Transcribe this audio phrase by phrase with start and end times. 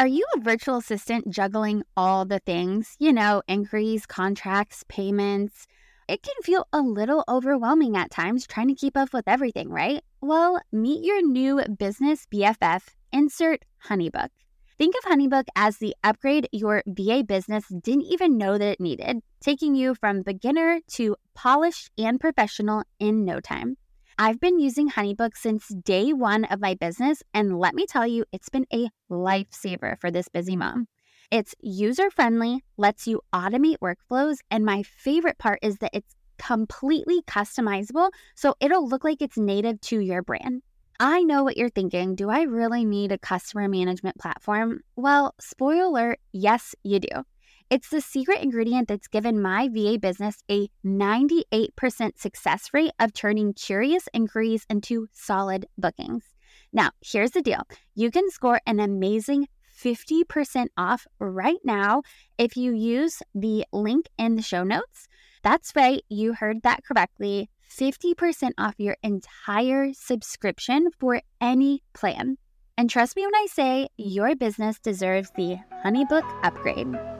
[0.00, 2.96] Are you a virtual assistant juggling all the things?
[2.98, 5.66] You know, inquiries, contracts, payments.
[6.08, 10.02] It can feel a little overwhelming at times trying to keep up with everything, right?
[10.22, 12.80] Well, meet your new business BFF,
[13.12, 14.30] insert Honeybook.
[14.78, 19.18] Think of Honeybook as the upgrade your VA business didn't even know that it needed,
[19.42, 23.76] taking you from beginner to polished and professional in no time.
[24.22, 28.26] I've been using Honeybook since day one of my business, and let me tell you,
[28.32, 30.88] it's been a lifesaver for this busy mom.
[31.30, 37.22] It's user friendly, lets you automate workflows, and my favorite part is that it's completely
[37.22, 40.60] customizable, so it'll look like it's native to your brand.
[41.00, 42.14] I know what you're thinking.
[42.14, 44.80] Do I really need a customer management platform?
[44.96, 47.24] Well, spoiler alert, yes, you do.
[47.70, 53.54] It's the secret ingredient that's given my VA business a 98% success rate of turning
[53.54, 56.24] curious inquiries into solid bookings.
[56.72, 57.62] Now, here's the deal
[57.94, 59.46] you can score an amazing
[59.80, 62.02] 50% off right now
[62.38, 65.06] if you use the link in the show notes.
[65.44, 67.50] That's right, you heard that correctly.
[67.70, 72.36] 50% off your entire subscription for any plan.
[72.76, 77.19] And trust me when I say your business deserves the Honeybook upgrade.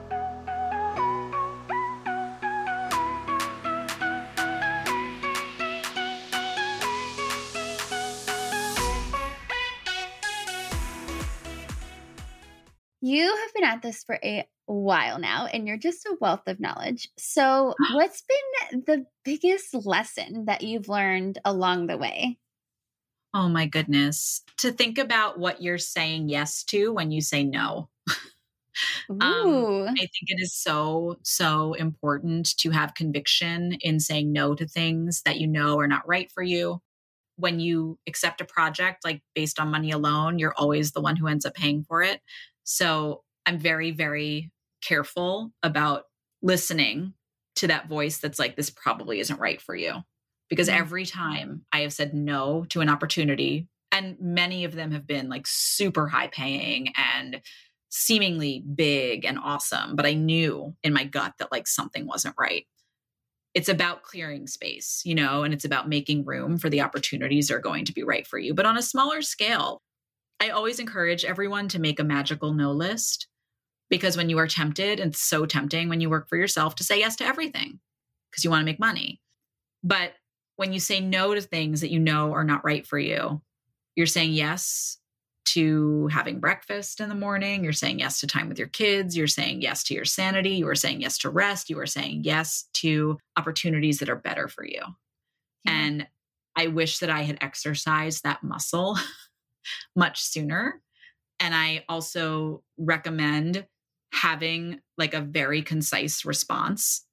[13.01, 16.59] You have been at this for a while now and you're just a wealth of
[16.59, 17.09] knowledge.
[17.17, 18.23] So, what's
[18.71, 22.37] been the biggest lesson that you've learned along the way?
[23.33, 24.43] Oh my goodness.
[24.57, 27.89] To think about what you're saying yes to when you say no.
[29.09, 34.67] um, I think it is so, so important to have conviction in saying no to
[34.67, 36.81] things that you know are not right for you.
[37.37, 41.27] When you accept a project, like based on money alone, you're always the one who
[41.27, 42.21] ends up paying for it.
[42.63, 44.51] So I'm very, very
[44.83, 46.03] careful about
[46.41, 47.13] listening
[47.57, 49.95] to that voice that's like, this probably isn't right for you.
[50.49, 50.79] Because mm-hmm.
[50.79, 55.29] every time I have said no to an opportunity, and many of them have been
[55.29, 57.41] like super high paying and
[57.89, 62.65] seemingly big and awesome, but I knew in my gut that like something wasn't right.
[63.53, 67.55] It's about clearing space, you know, and it's about making room for the opportunities that
[67.55, 68.53] are going to be right for you.
[68.53, 69.81] But on a smaller scale,
[70.41, 73.27] I always encourage everyone to make a magical no list
[73.91, 76.97] because when you are tempted, it's so tempting when you work for yourself to say
[76.97, 77.79] yes to everything
[78.31, 79.21] because you want to make money.
[79.83, 80.13] But
[80.55, 83.39] when you say no to things that you know are not right for you,
[83.95, 84.97] you're saying yes
[85.45, 87.63] to having breakfast in the morning.
[87.63, 89.15] You're saying yes to time with your kids.
[89.15, 90.51] You're saying yes to your sanity.
[90.51, 91.69] You are saying yes to rest.
[91.69, 94.81] You are saying yes to opportunities that are better for you.
[95.65, 95.71] Yeah.
[95.71, 96.07] And
[96.55, 98.97] I wish that I had exercised that muscle
[99.95, 100.81] much sooner.
[101.39, 103.65] And I also recommend
[104.13, 107.05] having like a very concise response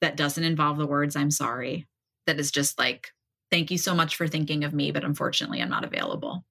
[0.00, 1.86] that doesn't involve the words, I'm sorry,
[2.26, 3.12] that is just like,
[3.50, 6.44] thank you so much for thinking of me, but unfortunately, I'm not available.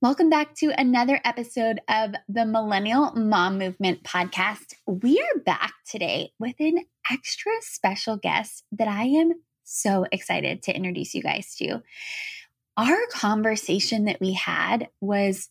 [0.00, 4.74] Welcome back to another episode of the Millennial Mom Movement podcast.
[4.86, 9.32] We are back today with an extra special guest that I am
[9.64, 11.82] so excited to introduce you guys to
[12.78, 15.50] our conversation that we had was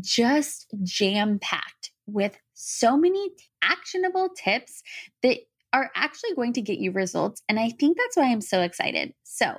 [0.00, 3.30] just jam packed with so many
[3.62, 4.82] actionable tips
[5.22, 5.38] that
[5.72, 7.42] are actually going to get you results.
[7.48, 9.14] And I think that's why I'm so excited.
[9.24, 9.56] So,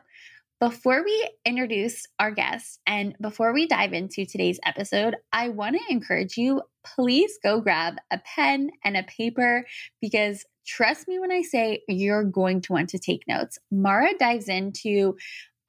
[0.60, 5.94] before we introduce our guest and before we dive into today's episode, I want to
[5.94, 9.66] encourage you please go grab a pen and a paper
[10.02, 13.58] because trust me when I say you're going to want to take notes.
[13.72, 15.16] Maura dives into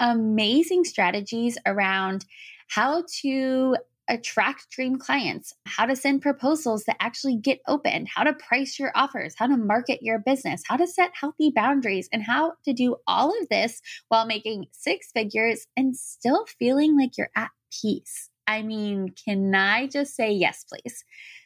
[0.01, 2.25] amazing strategies around
[2.69, 3.77] how to
[4.09, 8.91] attract dream clients, how to send proposals that actually get opened, how to price your
[8.97, 12.97] offers, how to market your business, how to set healthy boundaries, and how to do
[13.07, 17.51] all of this while making six figures and still feeling like you're at
[17.81, 18.31] peace.
[18.49, 21.05] I mean, can I just say yes, please?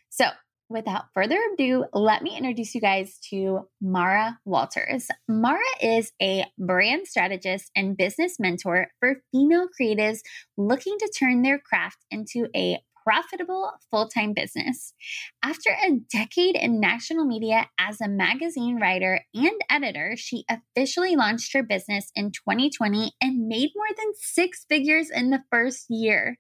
[0.08, 0.26] So,
[0.68, 5.08] without further ado, let me introduce you guys to Maura Walters.
[5.28, 10.18] Maura is a brand strategist and business mentor for female creatives
[10.56, 14.94] looking to turn their craft into a profitable full time business.
[15.42, 21.52] After a decade in national media as a magazine writer and editor, she officially launched
[21.52, 26.38] her business in 2020 and made more than six figures in the first year.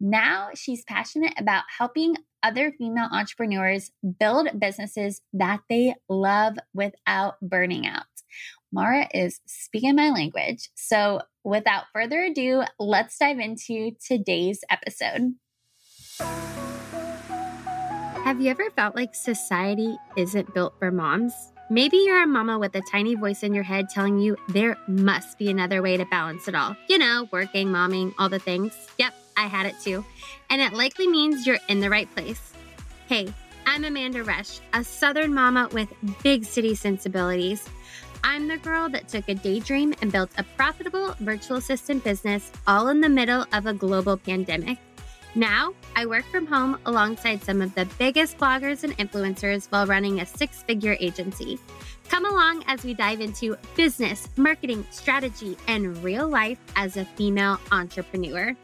[0.00, 7.86] Now she's passionate about helping other female entrepreneurs build businesses that they love without burning
[7.86, 8.04] out.
[8.72, 10.68] Maura is speaking my language.
[10.74, 15.34] So, without further ado, let's dive into today's episode.
[18.24, 21.32] Have you ever felt like society isn't built for moms?
[21.70, 25.38] Maybe you're a mama with a tiny voice in your head telling you there must
[25.38, 26.76] be another way to balance it all.
[26.88, 28.72] You know, working, momming, all the things.
[28.98, 30.04] Yep, I had it too.
[30.50, 32.52] And it likely means you're in the right place.
[33.08, 33.32] Hey,
[33.66, 35.88] I'm Amanda Rush, a Southern mama with
[36.22, 37.68] big city sensibilities.
[38.24, 42.88] I'm the girl that took a daydream and built a profitable virtual assistant business all
[42.88, 44.78] in the middle of a global pandemic.
[45.34, 50.20] Now, I work from home alongside some of the biggest bloggers and influencers while running
[50.20, 51.58] a six figure agency.
[52.08, 57.60] Come along as we dive into business, marketing, strategy, and real life as a female
[57.70, 58.56] entrepreneur.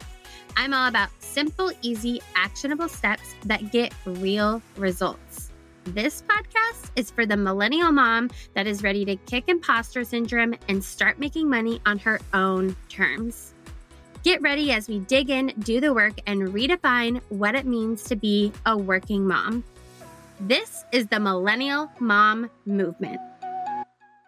[0.55, 5.51] I'm all about simple, easy, actionable steps that get real results.
[5.85, 10.83] This podcast is for the millennial mom that is ready to kick imposter syndrome and
[10.83, 13.53] start making money on her own terms.
[14.23, 18.15] Get ready as we dig in, do the work, and redefine what it means to
[18.15, 19.63] be a working mom.
[20.39, 23.19] This is the Millennial Mom Movement.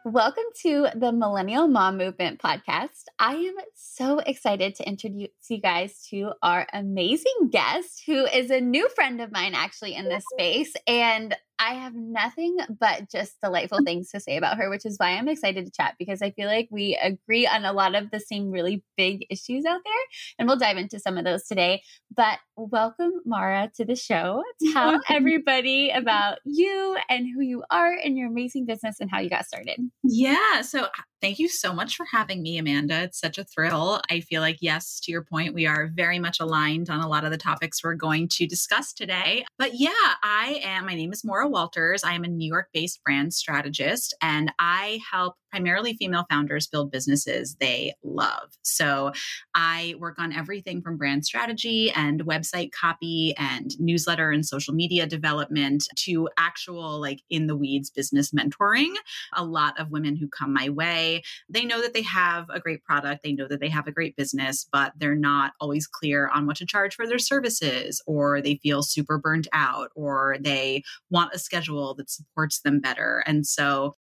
[0.08, 3.06] Welcome to the Millennial Mom Movement podcast.
[3.18, 8.62] I am so excited to introduce you guys to our amazing guest, who is a
[8.62, 10.76] new friend of mine actually in this space.
[10.86, 13.86] And I have nothing but just delightful mm-hmm.
[13.86, 16.48] things to say about her, which is why I'm excited to chat because I feel
[16.48, 19.94] like we agree on a lot of the same really big issues out there.
[20.38, 21.82] And we'll dive into some of those today.
[22.16, 24.44] But welcome, Maura, to the show.
[24.74, 29.30] Tell everybody about you and who you are and your amazing business and how you
[29.30, 29.80] got started.
[30.04, 30.62] Yeah.
[30.62, 30.88] So
[31.22, 33.04] Thank you so much for having me, Amanda.
[33.04, 34.02] It's such a thrill.
[34.12, 37.24] I feel like, yes, to your point, we are very much aligned on a lot
[37.24, 39.46] of the topics we're going to discuss today.
[39.58, 39.90] But yeah,
[40.24, 42.04] I am, my name is Maura Walters.
[42.04, 46.92] I am a New York based brand strategist, and I help primarily female founders build
[46.92, 48.52] businesses they love.
[48.62, 49.14] So
[49.56, 55.08] I work on everything from brand strategy and website copy and newsletter and social media
[55.08, 58.96] development to actual, like in the weeds business mentoring.
[59.34, 61.05] A lot of women who come my way,
[61.50, 64.16] they know that they have a great product, they know that they have a great
[64.16, 68.56] business, but they're not always clear on what to charge for their services, or they
[68.56, 73.24] feel super burnt out, or they want a schedule that supports them better.
[73.26, 73.96] And so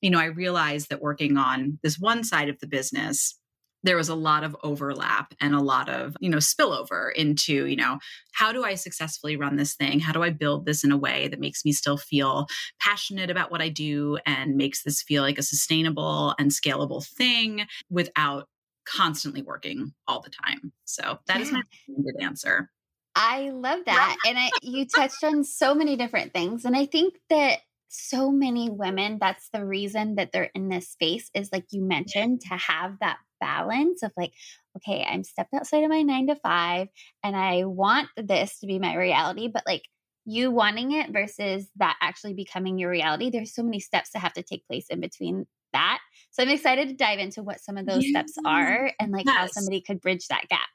[0.00, 3.38] you know, I realized that working on this one side of the business,
[3.82, 7.76] there was a lot of overlap and a lot of, you know, spillover into, you
[7.76, 7.98] know,
[8.32, 10.00] how do I successfully run this thing?
[10.00, 12.46] How do I build this in a way that makes me still feel
[12.80, 17.66] passionate about what I do and makes this feel like a sustainable and scalable thing
[17.88, 18.48] without
[18.84, 20.72] constantly working all the time?
[20.84, 21.42] So that yeah.
[21.42, 22.70] is my good answer.
[23.14, 24.16] I love that.
[24.26, 26.64] and I, you touched on so many different things.
[26.64, 31.28] And I think that so many women that's the reason that they're in this space
[31.34, 34.32] is like you mentioned to have that balance of like
[34.76, 36.88] okay i'm stepped outside of my 9 to 5
[37.24, 39.82] and i want this to be my reality but like
[40.26, 44.34] you wanting it versus that actually becoming your reality there's so many steps that have
[44.34, 45.98] to take place in between that
[46.30, 48.10] so i'm excited to dive into what some of those yeah.
[48.10, 49.36] steps are and like yes.
[49.36, 50.68] how somebody could bridge that gap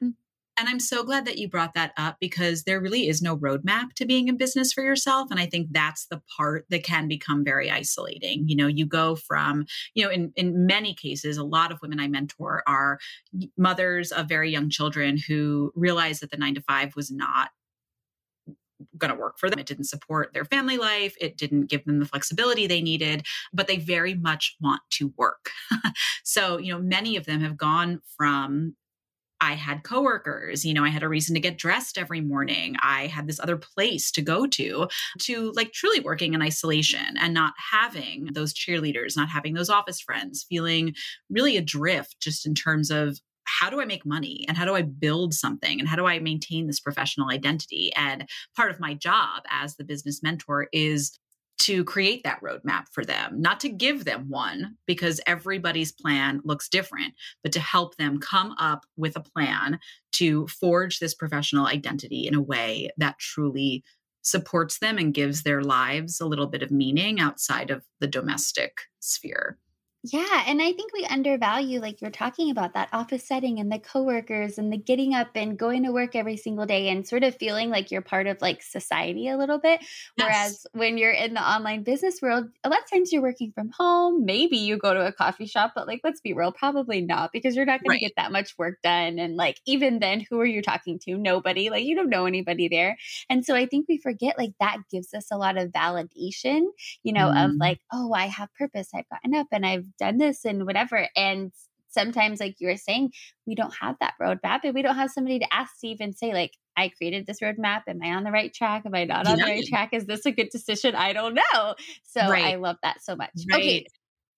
[0.56, 3.92] and I'm so glad that you brought that up because there really is no roadmap
[3.96, 5.28] to being in business for yourself.
[5.30, 8.48] And I think that's the part that can become very isolating.
[8.48, 12.00] You know, you go from, you know, in, in many cases, a lot of women
[12.00, 12.98] I mentor are
[13.58, 17.50] mothers of very young children who realize that the nine to five was not
[18.96, 19.58] going to work for them.
[19.58, 21.14] It didn't support their family life.
[21.20, 25.50] It didn't give them the flexibility they needed, but they very much want to work.
[26.24, 28.74] so, you know, many of them have gone from
[29.40, 32.76] I had coworkers, you know, I had a reason to get dressed every morning.
[32.80, 34.88] I had this other place to go to,
[35.20, 40.00] to like truly working in isolation and not having those cheerleaders, not having those office
[40.00, 40.94] friends, feeling
[41.28, 44.82] really adrift just in terms of how do I make money and how do I
[44.82, 47.92] build something and how do I maintain this professional identity?
[47.96, 51.16] And part of my job as the business mentor is
[51.58, 56.68] to create that roadmap for them, not to give them one because everybody's plan looks
[56.68, 59.78] different, but to help them come up with a plan
[60.12, 63.82] to forge this professional identity in a way that truly
[64.22, 68.80] supports them and gives their lives a little bit of meaning outside of the domestic
[69.00, 69.58] sphere.
[70.12, 73.78] Yeah, and I think we undervalue like you're talking about that office setting and the
[73.78, 77.34] coworkers and the getting up and going to work every single day and sort of
[77.36, 79.80] feeling like you're part of like society a little bit.
[79.80, 79.88] Yes.
[80.16, 83.70] Whereas when you're in the online business world, a lot of times you're working from
[83.76, 84.24] home.
[84.24, 87.56] Maybe you go to a coffee shop, but like let's be real, probably not because
[87.56, 87.98] you're not going right.
[87.98, 89.18] to get that much work done.
[89.18, 91.16] And like even then, who are you talking to?
[91.16, 91.68] Nobody.
[91.68, 92.96] Like you don't know anybody there.
[93.28, 96.66] And so I think we forget like that gives us a lot of validation,
[97.02, 97.44] you know, mm.
[97.44, 98.90] of like, oh, I have purpose.
[98.94, 101.08] I've gotten up and I've done this and whatever.
[101.16, 101.52] And
[101.88, 103.12] sometimes, like you were saying,
[103.46, 106.32] we don't have that roadmap and we don't have somebody to ask to even say,
[106.32, 107.82] like, I created this roadmap.
[107.88, 108.82] Am I on the right track?
[108.84, 109.46] Am I not on yeah.
[109.46, 109.90] the right track?
[109.92, 110.94] Is this a good decision?
[110.94, 111.74] I don't know.
[112.04, 112.44] So right.
[112.44, 113.30] I love that so much.
[113.50, 113.58] Right.
[113.58, 113.86] Okay.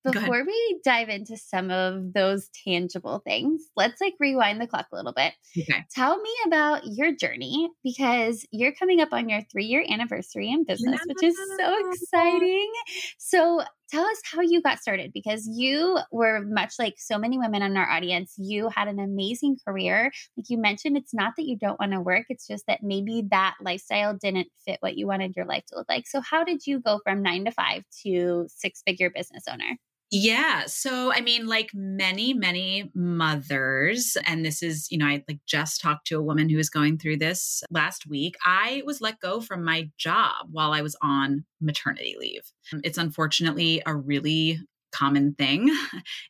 [0.04, 4.96] Before we dive into some of those tangible things, let's like rewind the clock a
[4.96, 5.34] little bit.
[5.58, 5.84] Okay.
[5.94, 10.64] Tell me about your journey because you're coming up on your three year anniversary in
[10.64, 11.12] business, yeah.
[11.14, 12.72] which is so exciting.
[13.18, 17.62] So tell us how you got started because you were much like so many women
[17.62, 18.34] in our audience.
[18.36, 20.12] You had an amazing career.
[20.36, 23.24] Like you mentioned, it's not that you don't want to work, it's just that maybe
[23.30, 26.06] that lifestyle didn't fit what you wanted your life to look like.
[26.06, 29.76] So, how did you go from nine to five to six figure business owner?
[30.10, 30.64] Yeah.
[30.66, 35.82] So, I mean, like many, many mothers, and this is, you know, I like just
[35.82, 38.34] talked to a woman who was going through this last week.
[38.44, 42.50] I was let go from my job while I was on maternity leave.
[42.84, 44.58] It's unfortunately a really
[44.98, 45.70] common thing.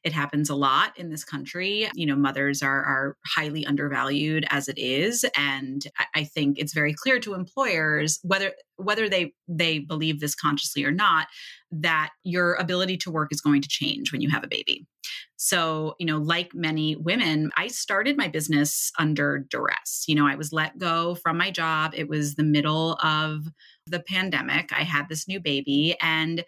[0.05, 1.89] It happens a lot in this country.
[1.95, 5.85] You know, mothers are are highly undervalued as it is, and
[6.15, 10.91] I think it's very clear to employers whether whether they they believe this consciously or
[10.91, 11.27] not
[11.71, 14.87] that your ability to work is going to change when you have a baby.
[15.37, 20.05] So, you know, like many women, I started my business under duress.
[20.09, 21.93] You know, I was let go from my job.
[21.95, 23.45] It was the middle of
[23.87, 24.71] the pandemic.
[24.73, 26.45] I had this new baby and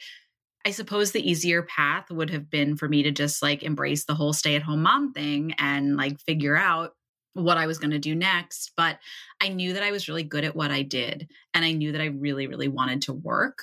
[0.64, 4.14] I suppose the easier path would have been for me to just like embrace the
[4.14, 6.93] whole stay at home mom thing and like figure out
[7.33, 8.73] what I was going to do next.
[8.76, 8.99] But
[9.40, 11.31] I knew that I was really good at what I did.
[11.55, 13.59] And I knew that I really, really wanted to work.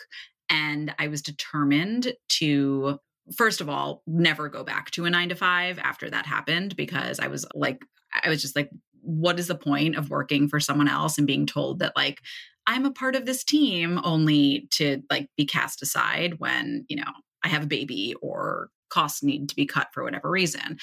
[0.49, 2.99] And I was determined to,
[3.35, 7.19] first of all, never go back to a nine to five after that happened because
[7.19, 7.83] I was like,
[8.23, 8.69] I was just like,
[9.07, 12.21] what is the point of working for someone else and being told that like
[12.67, 17.11] I'm a part of this team only to like be cast aside when, you know,
[17.43, 20.77] I have a baby or costs need to be cut for whatever reason.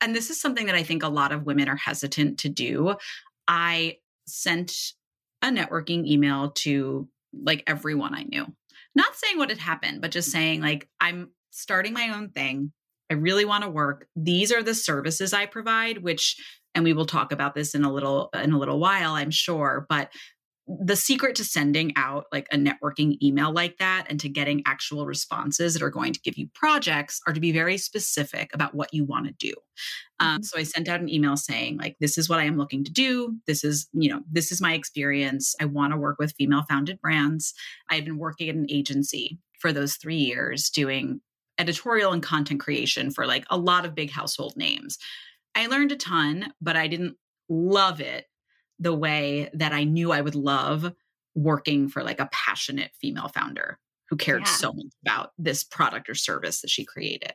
[0.00, 2.94] And this is something that I think a lot of women are hesitant to do.
[3.48, 3.96] I
[4.28, 4.72] sent
[5.42, 8.46] a networking email to like everyone I knew.
[8.94, 12.72] Not saying what had happened, but just saying like I'm starting my own thing.
[13.10, 14.06] I really want to work.
[14.14, 16.36] These are the services I provide, which
[16.74, 19.86] and we will talk about this in a little in a little while, I'm sure,
[19.88, 20.10] but
[20.78, 25.06] the secret to sending out like a networking email like that and to getting actual
[25.06, 28.92] responses that are going to give you projects are to be very specific about what
[28.94, 29.52] you want to do.
[30.20, 30.42] Um, mm-hmm.
[30.42, 32.92] so I sent out an email saying like, this is what I am looking to
[32.92, 33.36] do.
[33.46, 35.54] This is, you know, this is my experience.
[35.60, 37.52] I want to work with female founded brands.
[37.90, 41.20] I had been working at an agency for those three years doing
[41.58, 44.98] editorial and content creation for like a lot of big household names.
[45.60, 47.16] I learned a ton, but I didn't
[47.50, 48.24] love it
[48.78, 50.90] the way that I knew I would love
[51.34, 54.52] working for like a passionate female founder who cared yeah.
[54.52, 57.32] so much about this product or service that she created.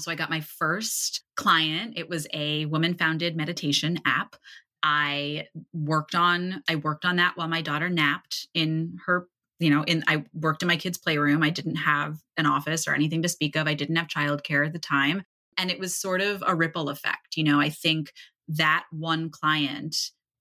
[0.00, 1.98] So I got my first client.
[1.98, 4.36] It was a woman founded meditation app.
[4.82, 9.82] I worked on I worked on that while my daughter napped in her you know
[9.84, 11.42] in I worked in my kids playroom.
[11.42, 13.66] I didn't have an office or anything to speak of.
[13.66, 15.24] I didn't have childcare at the time
[15.60, 17.36] and it was sort of a ripple effect.
[17.36, 18.12] You know, I think
[18.48, 19.94] that one client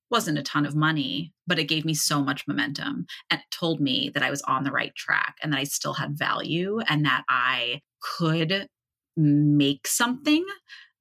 [0.10, 4.10] wasn't a ton of money, but it gave me so much momentum and told me
[4.14, 7.24] that I was on the right track and that I still had value and that
[7.28, 8.68] I could
[9.18, 10.46] make something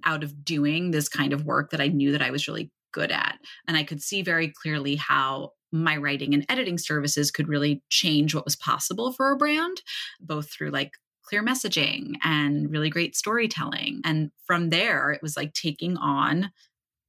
[0.05, 3.13] out of doing this kind of work that I knew that I was really good
[3.13, 3.39] at.
[3.69, 8.35] And I could see very clearly how my writing and editing services could really change
[8.35, 9.81] what was possible for a brand,
[10.21, 10.91] both through like
[11.29, 14.01] clear messaging and really great storytelling.
[14.05, 16.51] And from there, it was like taking on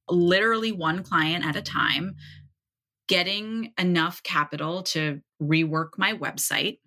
[0.08, 2.16] literally one client at a time,
[3.08, 6.78] getting enough capital to rework my website,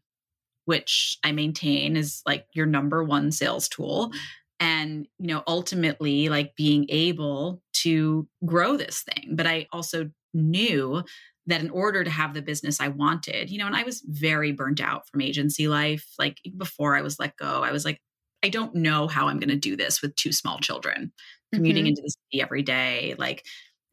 [0.65, 4.11] which I maintain is like your number one sales tool.
[4.59, 9.35] And, you know, ultimately like being able to grow this thing.
[9.35, 11.03] But I also knew
[11.47, 14.51] that in order to have the business I wanted, you know, and I was very
[14.51, 16.05] burnt out from agency life.
[16.17, 17.99] Like before I was let go, I was like,
[18.43, 21.11] I don't know how I'm going to do this with two small children
[21.53, 21.89] commuting mm-hmm.
[21.89, 23.45] into the city every day, like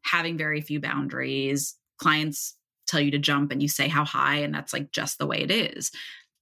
[0.03, 1.75] having very few boundaries.
[1.99, 2.55] Clients
[2.87, 5.41] tell you to jump and you say how high, and that's like just the way
[5.41, 5.91] it is.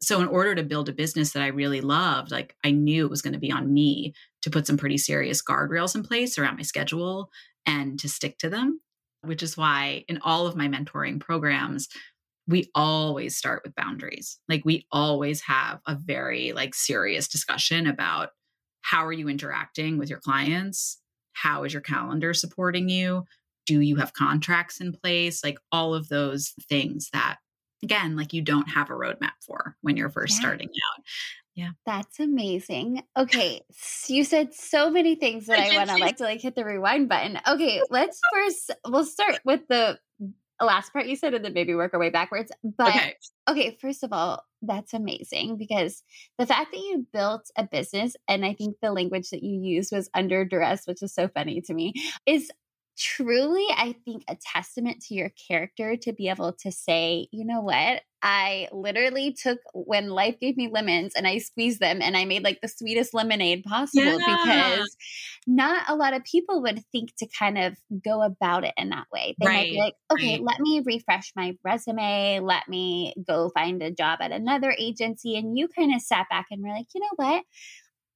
[0.01, 3.11] So, in order to build a business that I really loved, like I knew it
[3.11, 6.55] was going to be on me to put some pretty serious guardrails in place around
[6.55, 7.29] my schedule
[7.65, 8.79] and to stick to them,
[9.23, 11.88] which is why in all of my mentoring programs,
[12.47, 14.39] we always start with boundaries.
[14.49, 18.29] Like we always have a very like serious discussion about
[18.81, 20.99] how are you interacting with your clients?
[21.33, 23.25] How is your calendar supporting you?
[23.65, 25.43] Do you have contracts in place?
[25.43, 27.38] Like all of those things that,
[27.83, 30.39] again, like you don't have a roadmap for when you're first yeah.
[30.39, 31.03] starting out.
[31.59, 31.71] Yeah.
[31.85, 33.03] That's amazing.
[33.17, 33.59] Okay.
[33.73, 36.55] So you said so many things that I, I want to like to like hit
[36.55, 37.37] the rewind button.
[37.45, 37.81] Okay.
[37.89, 39.99] Let's first, we'll start with the
[40.61, 42.49] last part you said and then maybe work our way backwards.
[42.63, 43.15] But okay.
[43.49, 46.01] okay, first of all, that's amazing because
[46.37, 49.91] the fact that you built a business and I think the language that you used
[49.91, 51.93] was under duress, which is so funny to me,
[52.25, 52.51] is
[53.00, 57.62] truly, I think, a testament to your character to be able to say, you know
[57.62, 58.01] what?
[58.22, 62.44] I literally took when life gave me lemons and I squeezed them and I made
[62.44, 64.38] like the sweetest lemonade possible yeah.
[64.44, 64.98] because
[65.48, 69.08] not a lot of people would think to kind of go about it in that
[69.13, 69.36] way.
[69.39, 69.53] They right.
[69.53, 70.44] might be like, okay, right.
[70.44, 75.38] let me refresh my resume, let me go find a job at another agency.
[75.38, 77.44] And you kind of sat back and were like, you know what?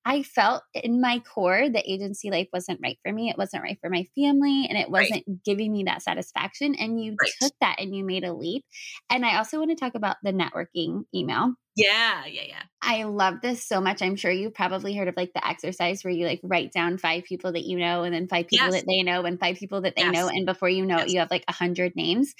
[0.05, 3.29] I felt in my core that agency life wasn't right for me.
[3.29, 5.43] It wasn't right for my family and it wasn't right.
[5.45, 6.75] giving me that satisfaction.
[6.75, 7.31] And you right.
[7.41, 8.65] took that and you made a leap.
[9.09, 11.53] And I also want to talk about the networking email.
[11.75, 12.63] Yeah, yeah, yeah.
[12.81, 14.01] I love this so much.
[14.01, 17.23] I'm sure you've probably heard of like the exercise where you like write down five
[17.23, 18.75] people that you know and then five people yes.
[18.75, 20.13] that they know and five people that they yes.
[20.13, 20.27] know.
[20.27, 21.07] And before you know yes.
[21.07, 22.33] it, you have like a hundred names.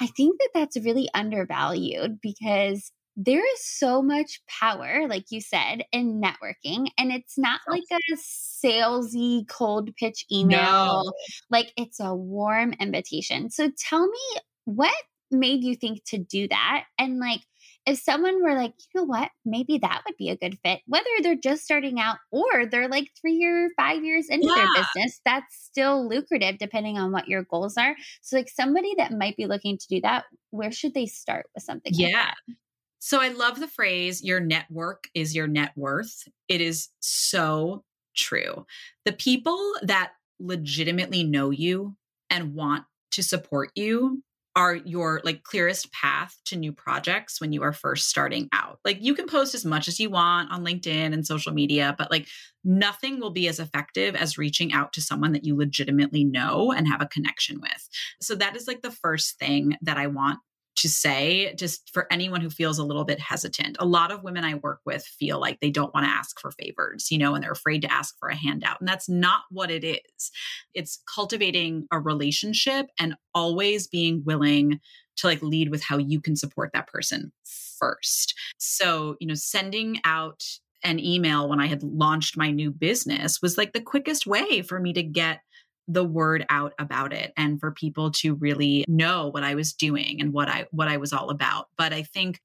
[0.00, 2.92] I think that that's really undervalued because
[3.22, 6.86] there is so much power, like you said, in networking.
[6.96, 7.72] And it's not oh.
[7.72, 11.04] like a salesy cold pitch email.
[11.04, 11.12] No.
[11.50, 13.50] Like it's a warm invitation.
[13.50, 14.94] So tell me what
[15.30, 16.84] made you think to do that?
[16.98, 17.42] And like
[17.84, 21.04] if someone were like, you know what, maybe that would be a good fit, whether
[21.22, 24.54] they're just starting out or they're like three or five years into yeah.
[24.54, 27.96] their business, that's still lucrative depending on what your goals are.
[28.22, 31.64] So, like somebody that might be looking to do that, where should they start with
[31.64, 31.92] something?
[31.94, 32.32] Yeah.
[32.48, 32.56] Like
[33.00, 36.28] so I love the phrase, your network is your net worth.
[36.48, 37.82] It is so
[38.14, 38.66] true.
[39.06, 41.96] The people that legitimately know you
[42.28, 44.22] and want to support you
[44.56, 48.80] are your like clearest path to new projects when you are first starting out.
[48.84, 52.10] Like you can post as much as you want on LinkedIn and social media, but
[52.10, 52.26] like
[52.64, 56.88] nothing will be as effective as reaching out to someone that you legitimately know and
[56.88, 57.88] have a connection with.
[58.20, 60.40] So that is like the first thing that I want
[60.80, 63.76] to say just for anyone who feels a little bit hesitant.
[63.78, 66.52] A lot of women I work with feel like they don't want to ask for
[66.52, 68.80] favors, you know, and they're afraid to ask for a handout.
[68.80, 70.30] And that's not what it is.
[70.72, 74.80] It's cultivating a relationship and always being willing
[75.16, 77.30] to like lead with how you can support that person
[77.78, 78.34] first.
[78.56, 80.42] So, you know, sending out
[80.82, 84.80] an email when I had launched my new business was like the quickest way for
[84.80, 85.40] me to get
[85.88, 90.20] the word out about it and for people to really know what I was doing
[90.20, 91.68] and what I what I was all about.
[91.76, 92.40] But I think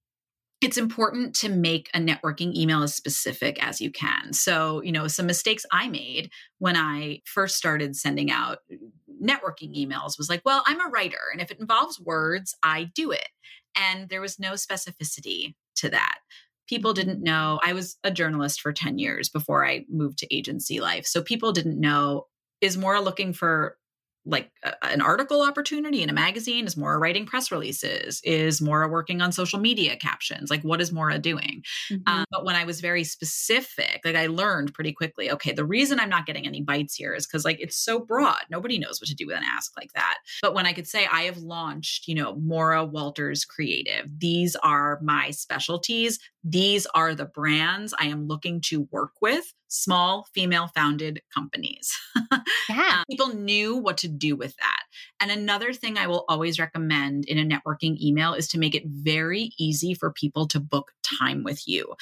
[0.62, 4.34] it's important to make a networking email as specific as you can.
[4.34, 8.60] So, you know, some mistakes I made when I first started sending out
[9.22, 13.12] networking emails was like, well, I'm a writer and if it involves words, I do
[13.12, 13.28] it.
[13.76, 16.20] And there was no specificity to that
[16.68, 20.80] people didn't know i was a journalist for 10 years before i moved to agency
[20.80, 22.26] life so people didn't know
[22.62, 23.78] is more looking for
[24.26, 28.88] like a, an article opportunity in a magazine is Maura writing press releases is Maura
[28.88, 31.64] working on social media captions like what is Maura doing?
[31.92, 32.02] Mm-hmm.
[32.08, 36.00] um, but when i was very specific like i learned pretty quickly okay the reason
[36.00, 39.08] i'm not getting any bites here is because like it's so broad nobody knows what
[39.08, 40.18] to do with an ask like that.
[40.42, 44.08] But when i could say i have launched you know Maura walters creative.
[44.18, 46.20] These are my specialties.
[46.44, 51.94] These are the brands i am looking to work with small female founded companies.
[52.68, 52.98] Yeah.
[52.98, 54.80] um, people knew what to do with that.
[55.22, 58.84] And another thing I will always recommend in a networking email is to make it
[58.88, 61.94] very easy for people to book time with you.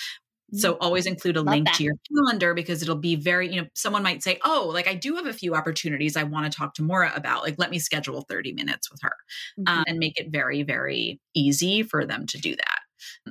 [0.54, 0.84] So mm-hmm.
[0.84, 1.76] always include a Love link that.
[1.76, 4.94] to your calendar because it'll be very, you know, someone might say, Oh, like I
[4.94, 7.44] do have a few opportunities I want to talk to Maura about.
[7.44, 9.16] Like, let me schedule 30 minutes with her
[9.58, 9.78] um, mm-hmm.
[9.80, 12.80] um, and make it very, very easy for them to do that.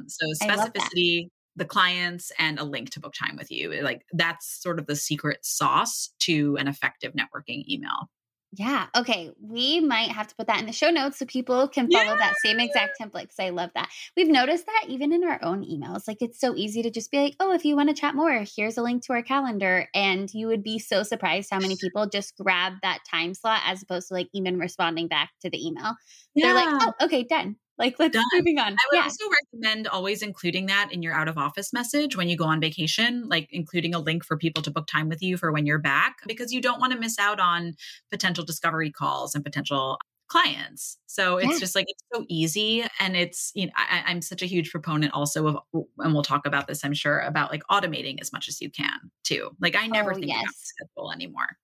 [0.07, 3.83] So specificity, the clients and a link to book time with you.
[3.83, 8.09] Like that's sort of the secret sauce to an effective networking email.
[8.55, 8.89] Yeah.
[8.95, 9.31] Okay.
[9.41, 12.17] We might have to put that in the show notes so people can follow yeah.
[12.17, 13.89] that same exact template because I love that.
[14.15, 16.07] We've noticed that even in our own emails.
[16.07, 18.45] Like it's so easy to just be like, oh, if you want to chat more,
[18.55, 19.89] here's a link to our calendar.
[19.95, 23.83] And you would be so surprised how many people just grab that time slot as
[23.83, 25.95] opposed to like even responding back to the email.
[26.35, 26.53] Yeah.
[26.53, 27.57] They're like, oh, okay, done.
[27.79, 28.25] Like, let's Done.
[28.35, 28.73] moving on.
[28.73, 29.03] I would yeah.
[29.05, 32.61] also recommend always including that in your out of office message when you go on
[32.61, 35.79] vacation, like including a link for people to book time with you for when you're
[35.79, 37.75] back, because you don't want to miss out on
[38.11, 39.99] potential discovery calls and potential
[40.33, 40.99] clients.
[41.07, 41.59] So it's yeah.
[41.59, 45.13] just like it's so easy, and it's you know I, am such a huge proponent
[45.13, 45.59] also of,
[45.99, 49.11] and we'll talk about this I'm sure about like automating as much as you can
[49.25, 49.51] too.
[49.61, 50.43] Like I never oh, think yes.
[50.43, 51.57] about schedule anymore.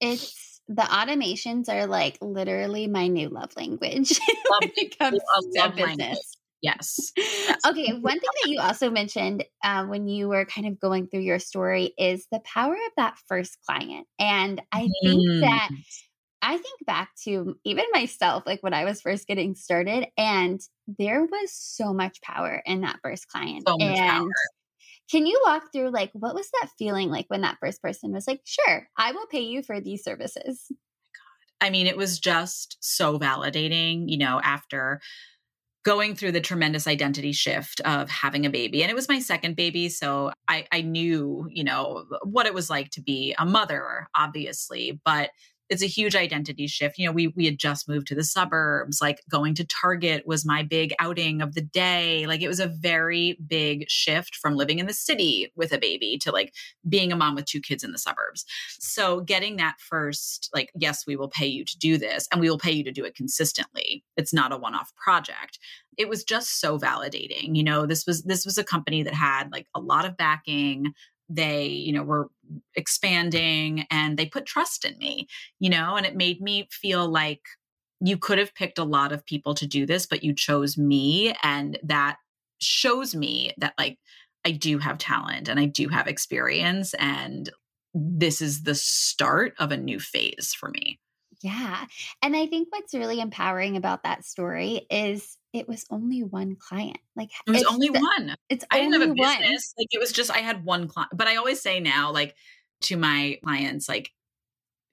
[0.00, 4.18] It's the automations are like literally my new love language
[4.60, 5.20] when it comes
[5.54, 5.98] to business.
[5.98, 6.18] Language.
[6.62, 7.12] Yes.
[7.16, 7.60] yes.
[7.66, 7.92] Okay.
[7.92, 11.38] One thing that you also mentioned uh, when you were kind of going through your
[11.38, 14.06] story is the power of that first client.
[14.18, 15.40] And I think mm.
[15.42, 15.70] that
[16.42, 20.60] I think back to even myself, like when I was first getting started, and
[20.98, 23.64] there was so much power in that first client.
[23.66, 24.28] So and power.
[25.10, 28.26] Can you walk through like what was that feeling like when that first person was
[28.26, 30.70] like, "Sure, I will pay you for these services."
[31.60, 35.00] I mean, it was just so validating, you know, after
[35.84, 38.82] going through the tremendous identity shift of having a baby.
[38.82, 39.88] And it was my second baby.
[39.88, 45.00] So I, I knew, you know, what it was like to be a mother, obviously.
[45.04, 45.30] But
[45.68, 46.98] it's a huge identity shift.
[46.98, 49.00] You know, we we had just moved to the suburbs.
[49.00, 52.26] Like going to Target was my big outing of the day.
[52.26, 56.18] Like it was a very big shift from living in the city with a baby
[56.22, 56.54] to like
[56.88, 58.44] being a mom with two kids in the suburbs.
[58.78, 62.48] So getting that first like yes, we will pay you to do this and we
[62.48, 64.04] will pay you to do it consistently.
[64.16, 65.58] It's not a one-off project.
[65.96, 67.56] It was just so validating.
[67.56, 70.92] You know, this was this was a company that had like a lot of backing
[71.28, 72.28] they you know were
[72.74, 75.26] expanding and they put trust in me
[75.58, 77.40] you know and it made me feel like
[78.00, 81.34] you could have picked a lot of people to do this but you chose me
[81.42, 82.16] and that
[82.58, 83.98] shows me that like
[84.44, 87.50] I do have talent and I do have experience and
[87.94, 91.00] this is the start of a new phase for me.
[91.46, 91.84] Yeah.
[92.22, 96.98] And I think what's really empowering about that story is it was only one client.
[97.14, 98.34] Like it was only the, one.
[98.48, 99.72] It's I didn't have a business.
[99.76, 99.84] One.
[99.84, 101.12] Like it was just I had one client.
[101.14, 102.34] But I always say now, like
[102.82, 104.10] to my clients, like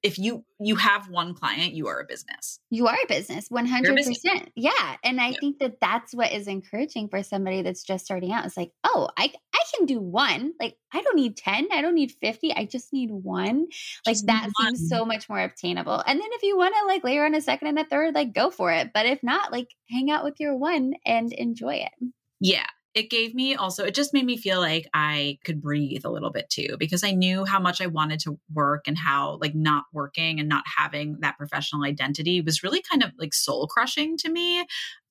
[0.03, 2.59] if you you have one client you are a business.
[2.69, 4.23] You are a business 100% business.
[4.55, 5.37] yeah and i yeah.
[5.39, 8.45] think that that's what is encouraging for somebody that's just starting out.
[8.45, 10.53] It's like oh i i can do one.
[10.59, 13.67] Like i don't need 10 i don't need 50 i just need one.
[14.05, 14.75] Like just that one.
[14.75, 16.03] seems so much more obtainable.
[16.05, 18.33] And then if you want to like layer on a second and a third like
[18.33, 18.91] go for it.
[18.93, 22.11] But if not like hang out with your one and enjoy it.
[22.39, 26.11] Yeah it gave me also, it just made me feel like I could breathe a
[26.11, 29.55] little bit too, because I knew how much I wanted to work and how like
[29.55, 34.17] not working and not having that professional identity was really kind of like soul crushing
[34.17, 34.65] to me.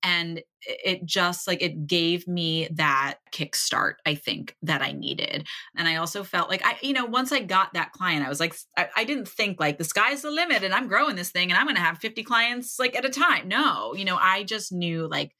[0.04, 5.46] And it just like it gave me that kickstart, I think, that I needed.
[5.76, 8.40] And I also felt like I, you know, once I got that client, I was
[8.40, 11.50] like, I, I didn't think like the sky's the limit and I'm growing this thing
[11.50, 13.48] and I'm going to have 50 clients like at a time.
[13.48, 15.32] No, you know, I just knew like,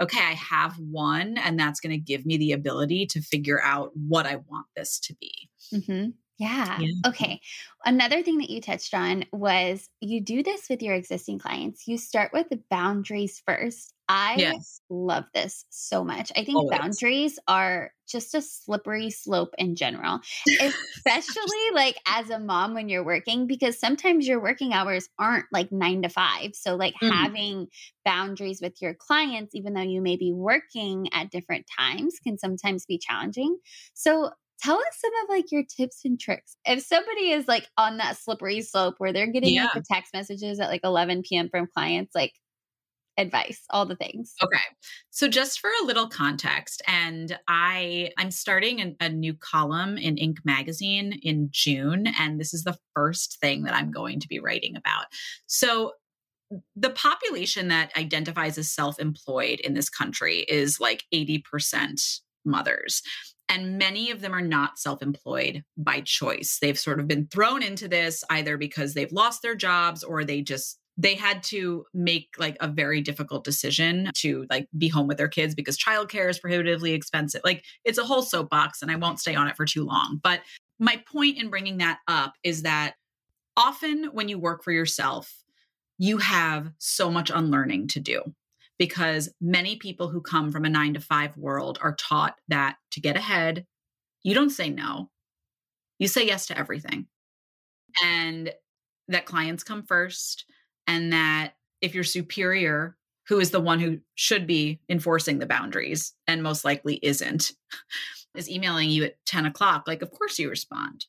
[0.00, 3.90] okay, I have one, and that's going to give me the ability to figure out
[3.94, 5.50] what I want this to be.
[5.72, 6.10] Mm-hmm.
[6.38, 6.78] Yeah.
[6.80, 6.92] yeah.
[7.06, 7.38] Okay.
[7.84, 11.86] Another thing that you touched on was you do this with your existing clients.
[11.86, 13.92] You start with the boundaries first.
[14.12, 14.80] I yes.
[14.90, 16.32] love this so much.
[16.34, 16.76] I think Always.
[16.76, 20.18] boundaries are just a slippery slope in general,
[20.60, 25.70] especially like as a mom when you're working, because sometimes your working hours aren't like
[25.70, 26.56] nine to five.
[26.56, 27.08] So, like mm.
[27.08, 27.68] having
[28.04, 32.86] boundaries with your clients, even though you may be working at different times, can sometimes
[32.86, 33.58] be challenging.
[33.94, 36.56] So, tell us some of like your tips and tricks.
[36.64, 39.66] If somebody is like on that slippery slope where they're getting yeah.
[39.66, 41.48] like the text messages at like 11 p.m.
[41.48, 42.32] from clients, like
[43.20, 44.34] advice, all the things.
[44.42, 44.60] Okay.
[45.10, 50.16] So just for a little context, and I I'm starting a, a new column in
[50.16, 50.38] Inc.
[50.44, 54.76] magazine in June, and this is the first thing that I'm going to be writing
[54.76, 55.06] about.
[55.46, 55.92] So
[56.74, 63.02] the population that identifies as self-employed in this country is like 80% mothers.
[63.48, 66.58] And many of them are not self employed by choice.
[66.60, 70.40] They've sort of been thrown into this either because they've lost their jobs or they
[70.40, 75.16] just they had to make like a very difficult decision to like be home with
[75.16, 77.40] their kids because childcare is prohibitively expensive.
[77.44, 80.20] Like it's a whole soapbox and I won't stay on it for too long.
[80.22, 80.40] But
[80.78, 82.94] my point in bringing that up is that
[83.56, 85.34] often when you work for yourself,
[85.98, 88.22] you have so much unlearning to do
[88.78, 93.00] because many people who come from a nine to five world are taught that to
[93.00, 93.66] get ahead,
[94.22, 95.10] you don't say no,
[95.98, 97.06] you say yes to everything.
[98.02, 98.50] And
[99.08, 100.46] that clients come first,
[100.90, 102.96] and that if your superior,
[103.28, 107.52] who is the one who should be enforcing the boundaries and most likely isn't,
[108.34, 111.06] is emailing you at 10 o'clock, like, of course you respond.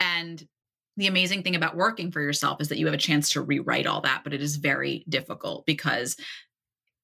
[0.00, 0.48] And
[0.96, 3.86] the amazing thing about working for yourself is that you have a chance to rewrite
[3.86, 6.16] all that, but it is very difficult because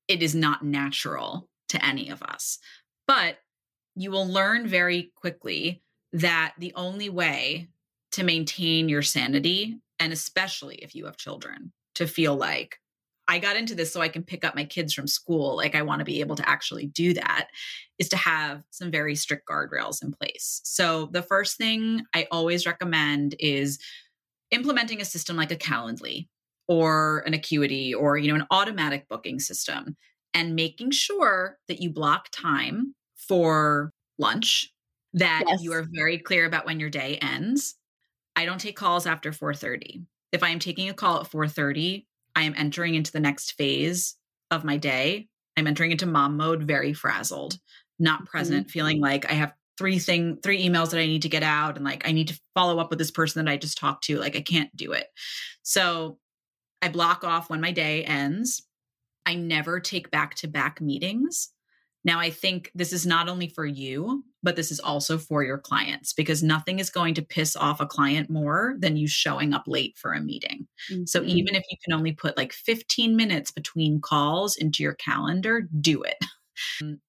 [0.08, 2.58] it is not natural to any of us.
[3.06, 3.36] But
[3.96, 5.82] you will learn very quickly
[6.14, 7.68] that the only way
[8.12, 12.78] to maintain your sanity, and especially if you have children, to feel like
[13.26, 15.82] I got into this so I can pick up my kids from school, like I
[15.82, 17.48] want to be able to actually do that,
[17.98, 20.60] is to have some very strict guardrails in place.
[20.64, 23.78] So the first thing I always recommend is
[24.50, 26.28] implementing a system like a Calendly
[26.68, 29.96] or an acuity or you know an automatic booking system
[30.32, 34.72] and making sure that you block time for lunch
[35.12, 35.62] that yes.
[35.62, 37.74] you are very clear about when your day ends
[38.36, 40.04] i don't take calls after 4.30
[40.34, 44.16] if I am taking a call at 4:30, I am entering into the next phase
[44.50, 45.28] of my day.
[45.56, 47.58] I'm entering into mom mode very frazzled,
[47.98, 48.26] not mm-hmm.
[48.26, 51.76] present, feeling like I have three thing three emails that I need to get out
[51.76, 54.18] and like I need to follow up with this person that I just talked to.
[54.18, 55.06] Like I can't do it.
[55.62, 56.18] So
[56.82, 58.66] I block off when my day ends.
[59.24, 61.50] I never take back to back meetings.
[62.04, 65.58] Now, I think this is not only for you, but this is also for your
[65.58, 69.64] clients because nothing is going to piss off a client more than you showing up
[69.66, 70.68] late for a meeting.
[70.92, 71.04] Mm-hmm.
[71.06, 75.68] So, even if you can only put like 15 minutes between calls into your calendar,
[75.80, 76.18] do it.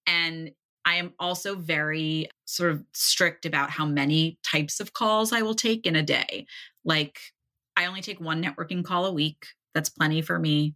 [0.07, 0.51] and
[0.85, 5.55] I am also very sort of strict about how many types of calls I will
[5.55, 6.45] take in a day.
[6.85, 7.19] Like,
[7.75, 9.47] I only take one networking call a week.
[9.73, 10.75] That's plenty for me.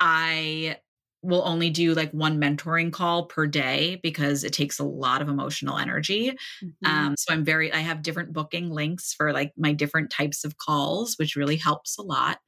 [0.00, 0.78] I
[1.24, 5.28] will only do like one mentoring call per day because it takes a lot of
[5.28, 6.36] emotional energy.
[6.62, 6.86] Mm-hmm.
[6.86, 10.58] Um, so I'm very, I have different booking links for like my different types of
[10.58, 12.38] calls, which really helps a lot.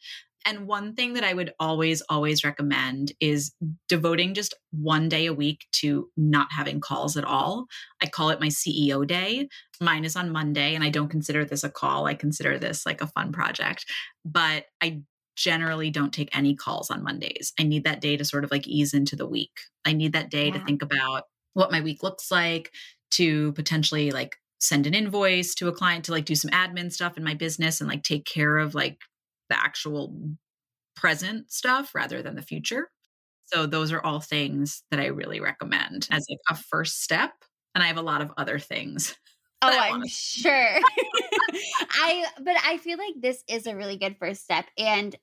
[0.46, 3.52] And one thing that I would always, always recommend is
[3.88, 7.66] devoting just one day a week to not having calls at all.
[8.00, 9.48] I call it my CEO day.
[9.80, 12.06] Mine is on Monday, and I don't consider this a call.
[12.06, 13.86] I consider this like a fun project.
[14.24, 15.02] But I
[15.36, 17.52] generally don't take any calls on Mondays.
[17.60, 19.60] I need that day to sort of like ease into the week.
[19.84, 20.54] I need that day yeah.
[20.54, 22.72] to think about what my week looks like,
[23.12, 27.16] to potentially like send an invoice to a client to like do some admin stuff
[27.16, 28.98] in my business and like take care of like
[29.48, 30.14] the actual
[30.96, 32.88] present stuff rather than the future.
[33.46, 37.32] So those are all things that I really recommend as like a first step.
[37.74, 39.14] And I have a lot of other things.
[39.62, 40.52] Oh, I'm sure.
[41.90, 44.66] I but I feel like this is a really good first step.
[44.76, 45.16] And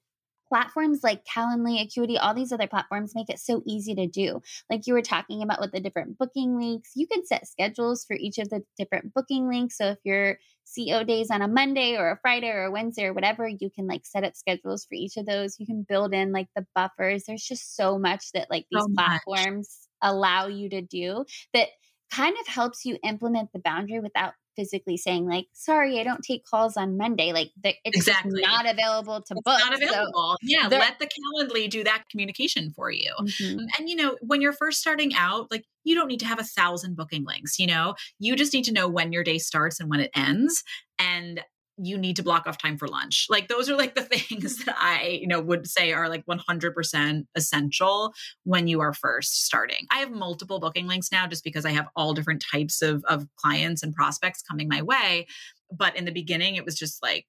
[0.54, 4.40] platforms like Calendly, Acuity, all these other platforms make it so easy to do.
[4.70, 8.16] Like you were talking about with the different booking links, you can set schedules for
[8.16, 9.80] each of the different booking links.
[9.80, 13.14] So if your CEO days on a Monday or a Friday or a Wednesday or
[13.14, 15.60] whatever, you can like set up schedules for each of those.
[15.60, 17.24] You can build in like the buffers.
[17.24, 21.70] There's just so much that like these so platforms allow you to do that
[22.12, 26.46] kind of helps you implement the boundary without physically saying like sorry i don't take
[26.46, 28.42] calls on monday like the, it's exactly.
[28.42, 32.72] not available to it's book not available so yeah let the calendly do that communication
[32.72, 33.60] for you mm-hmm.
[33.78, 36.44] and you know when you're first starting out like you don't need to have a
[36.44, 39.90] thousand booking links you know you just need to know when your day starts and
[39.90, 40.64] when it ends
[41.00, 41.42] and
[41.78, 43.28] you need to block off time for lunch.
[43.30, 47.26] Like those are like the things that I, you know, would say are like 100%
[47.36, 49.86] essential when you are first starting.
[49.92, 53.28] I have multiple booking links now just because I have all different types of of
[53.36, 55.28] clients and prospects coming my way,
[55.72, 57.26] but in the beginning it was just like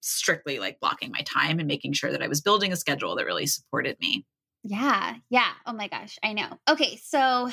[0.00, 3.26] strictly like blocking my time and making sure that I was building a schedule that
[3.26, 4.24] really supported me.
[4.62, 5.16] Yeah.
[5.30, 5.50] Yeah.
[5.66, 6.58] Oh my gosh, I know.
[6.68, 7.50] Okay, so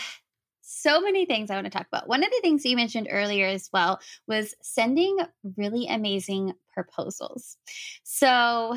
[0.65, 2.09] so many things I want to talk about.
[2.09, 5.17] One of the things you mentioned earlier as well was sending
[5.57, 7.57] really amazing proposals.
[8.03, 8.75] So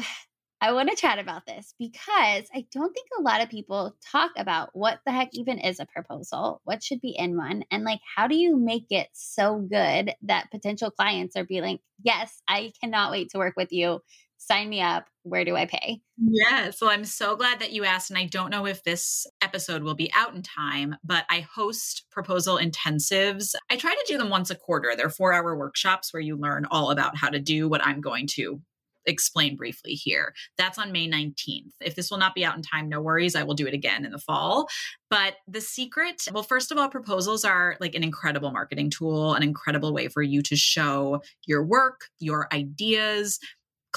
[0.61, 4.33] I want to chat about this because I don't think a lot of people talk
[4.37, 8.01] about what the heck even is a proposal, what should be in one, and like
[8.17, 12.73] how do you make it so good that potential clients are being like, yes, I
[12.83, 14.01] cannot wait to work with you
[14.39, 15.07] sign me up.
[15.25, 16.01] Where do I pay?
[16.17, 16.81] Yes.
[16.81, 18.11] Well, I'm so glad that you asked.
[18.11, 22.07] And I don't know if this episode will be out in time, but I host
[22.11, 23.55] proposal intensives.
[23.71, 24.95] I try to do them once a quarter.
[24.97, 28.27] They're four hour workshops where you learn all about how to do what I'm going
[28.29, 28.61] to
[29.09, 30.35] explain briefly here.
[30.57, 31.73] That's on May 19th.
[31.81, 33.35] If this will not be out in time, no worries.
[33.35, 34.69] I will do it again in the fall.
[35.11, 39.43] But the secret, well, first of all, proposals are like an incredible marketing tool, an
[39.43, 43.39] incredible way for you to show your work, your ideas,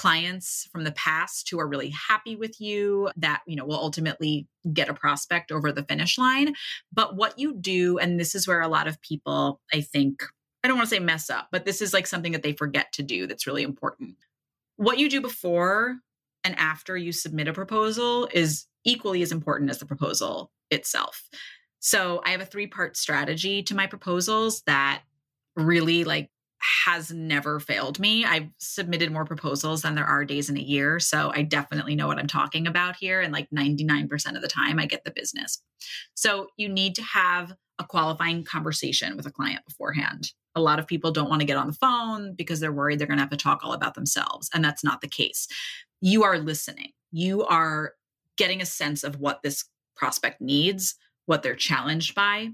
[0.01, 4.47] clients from the past who are really happy with you that you know will ultimately
[4.73, 6.55] get a prospect over the finish line.
[6.91, 10.23] But what you do and this is where a lot of people i think
[10.63, 12.91] i don't want to say mess up but this is like something that they forget
[12.93, 14.15] to do that's really important.
[14.77, 15.97] What you do before
[16.43, 21.29] and after you submit a proposal is equally as important as the proposal itself.
[21.79, 25.03] So i have a three part strategy to my proposals that
[25.55, 26.30] really like
[26.61, 28.23] has never failed me.
[28.23, 30.99] I've submitted more proposals than there are days in a year.
[30.99, 33.19] So I definitely know what I'm talking about here.
[33.19, 35.61] And like 99% of the time, I get the business.
[36.13, 40.31] So you need to have a qualifying conversation with a client beforehand.
[40.55, 43.07] A lot of people don't want to get on the phone because they're worried they're
[43.07, 44.49] going to have to talk all about themselves.
[44.53, 45.47] And that's not the case.
[45.99, 47.93] You are listening, you are
[48.37, 50.95] getting a sense of what this prospect needs,
[51.25, 52.49] what they're challenged by,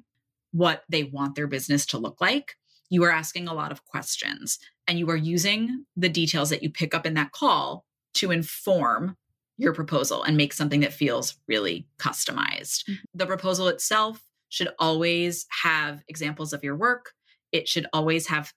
[0.52, 2.56] what they want their business to look like
[2.90, 6.70] you are asking a lot of questions and you are using the details that you
[6.70, 9.16] pick up in that call to inform
[9.58, 12.84] your proposal and make something that feels really customized.
[12.84, 12.94] Mm-hmm.
[13.16, 17.12] The proposal itself should always have examples of your work.
[17.52, 18.54] It should always have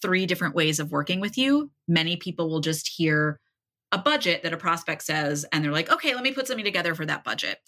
[0.00, 1.70] three different ways of working with you.
[1.86, 3.38] Many people will just hear
[3.92, 6.94] a budget that a prospect says, and they're like, okay, let me put something together
[6.94, 7.58] for that budget.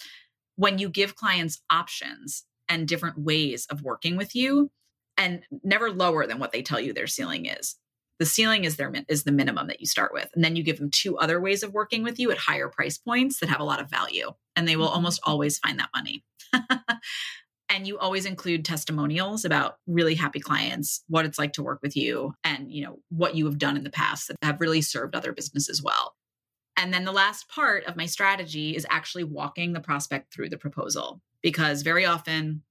[0.57, 4.71] When you give clients options and different ways of working with you,
[5.17, 7.77] and never lower than what they tell you their ceiling is.
[8.19, 10.79] The ceiling is their is the minimum that you start with, and then you give
[10.79, 13.65] them two other ways of working with you at higher price points that have a
[13.65, 14.95] lot of value, and they will mm-hmm.
[14.95, 16.25] almost always find that money.
[17.69, 21.97] and you always include testimonials about really happy clients what it's like to work with
[21.97, 25.15] you and you know what you have done in the past that have really served
[25.15, 26.15] other businesses well
[26.77, 30.59] and then the last part of my strategy is actually walking the prospect through the
[30.59, 32.63] proposal because very often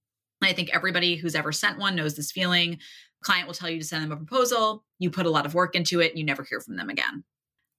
[0.45, 2.79] i think everybody who's ever sent one knows this feeling
[3.23, 5.75] client will tell you to send them a proposal you put a lot of work
[5.75, 7.23] into it and you never hear from them again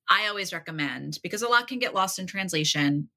[0.09, 3.09] i always recommend because a lot can get lost in translation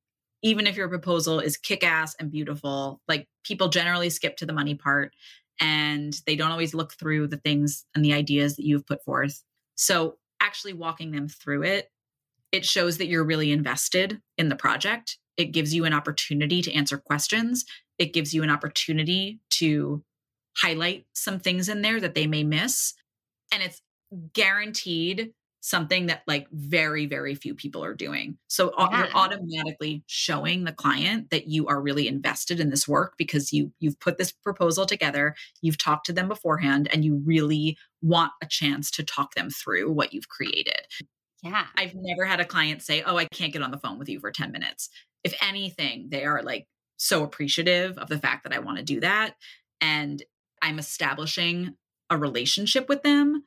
[0.43, 4.53] even if your proposal is kick ass and beautiful, like people generally skip to the
[4.53, 5.13] money part
[5.59, 9.43] and they don't always look through the things and the ideas that you've put forth.
[9.75, 11.91] So, actually walking them through it,
[12.51, 15.17] it shows that you're really invested in the project.
[15.35, 17.65] It gives you an opportunity to answer questions.
[17.97, 20.03] It gives you an opportunity to
[20.57, 22.93] highlight some things in there that they may miss.
[23.51, 23.81] And it's
[24.33, 25.33] guaranteed
[25.67, 28.99] something that like very very few people are doing so yeah.
[28.99, 33.71] you're automatically showing the client that you are really invested in this work because you
[33.79, 38.45] you've put this proposal together you've talked to them beforehand and you really want a
[38.45, 40.81] chance to talk them through what you've created
[41.43, 44.07] yeah i've never had a client say oh i can't get on the phone with
[44.07, 44.89] you for 10 minutes
[45.23, 46.65] if anything they are like
[46.97, 49.35] so appreciative of the fact that i want to do that
[49.81, 50.23] and
[50.61, 51.75] i'm establishing
[52.09, 53.43] a relationship with them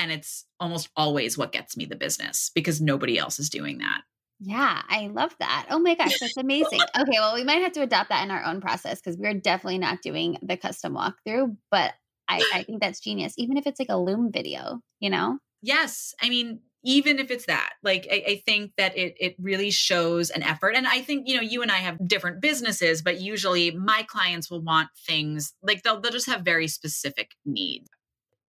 [0.00, 4.00] and it's almost always what gets me the business because nobody else is doing that.
[4.40, 5.66] Yeah, I love that.
[5.68, 6.80] Oh my gosh, that's amazing.
[6.98, 9.76] okay, well, we might have to adopt that in our own process because we're definitely
[9.76, 11.92] not doing the custom walkthrough, but
[12.26, 15.38] I, I think that's genius, even if it's like a Loom video, you know?
[15.60, 16.14] Yes.
[16.22, 20.30] I mean, even if it's that like I, I, think that it it really shows
[20.30, 23.70] an effort and i think you know you and i have different businesses but usually
[23.70, 27.88] my clients will want things like they'll, they'll just have very specific needs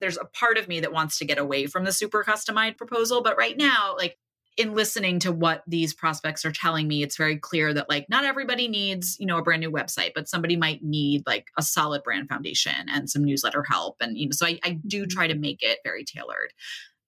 [0.02, 3.22] there's a part of me that wants to get away from the super customized proposal.
[3.22, 4.18] But right now, like
[4.58, 8.26] in listening to what these prospects are telling me, it's very clear that like not
[8.26, 12.04] everybody needs, you know, a brand new website, but somebody might need like a solid
[12.04, 13.96] brand foundation and some newsletter help.
[14.02, 15.10] And, you know, so I, I do mm-hmm.
[15.10, 16.52] try to make it very tailored.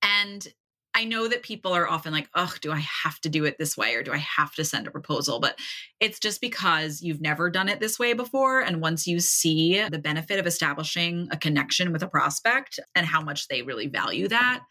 [0.01, 0.47] And
[0.95, 3.75] I know that people are often like, oh, do I have to do it this
[3.75, 5.39] way or do I have to send a proposal?
[5.39, 5.57] But
[5.99, 8.61] it's just because you've never done it this way before.
[8.61, 13.21] And once you see the benefit of establishing a connection with a prospect and how
[13.21, 14.63] much they really value that,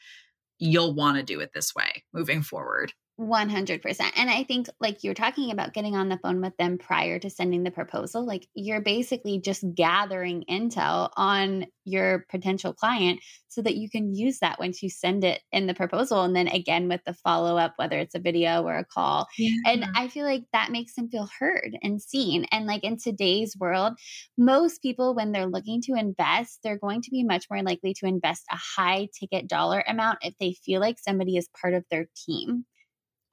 [0.59, 2.93] you'll want to do it this way moving forward.
[3.23, 4.01] 100%.
[4.17, 7.31] And I think, like you're talking about getting on the phone with them prior to
[7.31, 13.77] sending the proposal, like you're basically just gathering intel on your potential client so that
[13.77, 16.23] you can use that once you send it in the proposal.
[16.23, 19.27] And then again with the follow up, whether it's a video or a call.
[19.39, 19.57] Yeah.
[19.67, 22.47] And I feel like that makes them feel heard and seen.
[22.51, 23.95] And like in today's world,
[24.37, 28.07] most people, when they're looking to invest, they're going to be much more likely to
[28.07, 32.07] invest a high ticket dollar amount if they feel like somebody is part of their
[32.17, 32.65] team.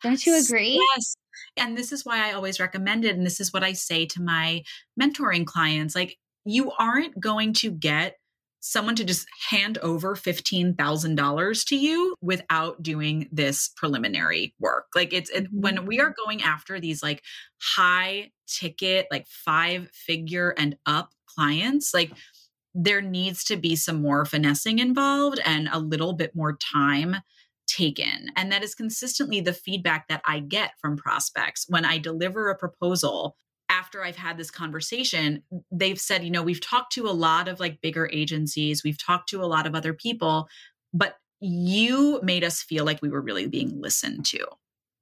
[0.04, 0.80] Don't you agree?
[0.96, 1.16] Yes.
[1.58, 3.16] And this is why I always recommend it.
[3.16, 4.64] And this is what I say to my
[5.00, 5.96] mentoring clients.
[5.96, 8.16] Like, you aren't going to get
[8.62, 14.88] someone to just hand over $15,000 to you without doing this preliminary work.
[14.96, 16.26] Like it's it, when we are mm-hmm.
[16.26, 17.24] going after these like
[17.62, 22.12] high ticket, like five figure and up clients, like
[22.76, 27.18] there needs to be some more finessing involved and a little bit more time
[27.70, 28.32] taken.
[28.36, 32.58] And that is consistently the feedback that I get from prospects when I deliver a
[32.58, 33.36] proposal
[33.70, 37.60] after I've had this conversation, they've said, you know, we've talked to a lot of
[37.60, 40.48] like bigger agencies, we've talked to a lot of other people,
[40.94, 44.40] but you made us feel like we were really being listened to.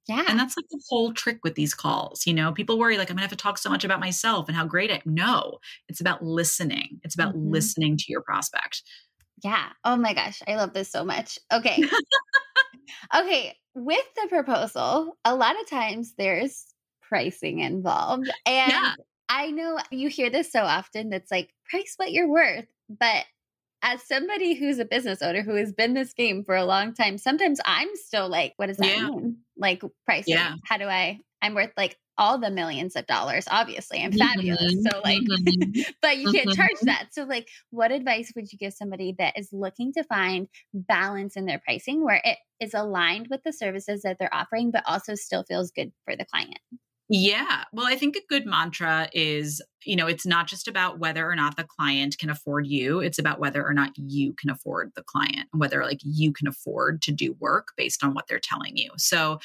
[0.06, 0.24] Yeah.
[0.26, 2.26] And that's like the whole trick with these calls.
[2.26, 4.56] You know, people worry like I'm gonna have to talk so much about myself and
[4.56, 7.00] how great I no, it's about listening.
[7.04, 7.50] It's about mm-hmm.
[7.50, 8.82] listening to your prospect.
[9.42, 9.68] Yeah.
[9.84, 10.42] Oh my gosh.
[10.46, 11.38] I love this so much.
[11.52, 11.82] Okay.
[13.16, 13.56] okay.
[13.74, 16.66] With the proposal, a lot of times there's
[17.02, 18.30] pricing involved.
[18.46, 18.94] And yeah.
[19.28, 22.66] I know you hear this so often that's like, price what you're worth.
[22.88, 23.24] But
[23.82, 27.18] as somebody who's a business owner who has been this game for a long time,
[27.18, 29.08] sometimes I'm still like, what does that yeah.
[29.08, 29.36] mean?
[29.56, 30.34] Like pricing.
[30.34, 30.54] Yeah.
[30.64, 33.46] How do I I'm worth like all the millions of dollars.
[33.50, 34.74] Obviously, I'm fabulous.
[34.74, 34.88] Mm-hmm.
[34.90, 35.80] So, like, mm-hmm.
[36.02, 37.08] but you can't charge that.
[37.12, 41.46] So, like, what advice would you give somebody that is looking to find balance in
[41.46, 45.44] their pricing where it is aligned with the services that they're offering, but also still
[45.44, 46.58] feels good for the client?
[47.10, 47.64] Yeah.
[47.72, 51.34] Well, I think a good mantra is, you know, it's not just about whether or
[51.34, 53.00] not the client can afford you.
[53.00, 56.48] It's about whether or not you can afford the client, and whether like you can
[56.48, 58.90] afford to do work based on what they're telling you.
[58.98, 59.38] So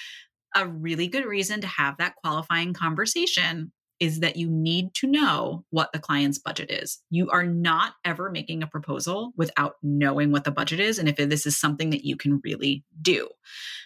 [0.56, 5.64] a really good reason to have that qualifying conversation is that you need to know
[5.70, 7.02] what the client's budget is.
[7.10, 11.16] You are not ever making a proposal without knowing what the budget is and if
[11.16, 13.26] this is something that you can really do.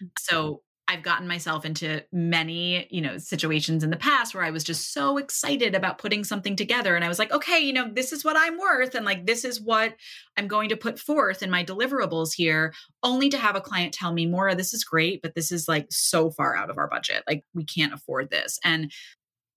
[0.01, 0.07] Mm-hmm.
[0.17, 4.63] So I've gotten myself into many, you know, situations in the past where I was
[4.63, 8.13] just so excited about putting something together and I was like, okay, you know, this
[8.13, 9.95] is what I'm worth and like this is what
[10.37, 12.73] I'm going to put forth in my deliverables here,
[13.03, 15.87] only to have a client tell me, "Maura, this is great, but this is like
[15.89, 17.23] so far out of our budget.
[17.27, 18.91] Like we can't afford this." And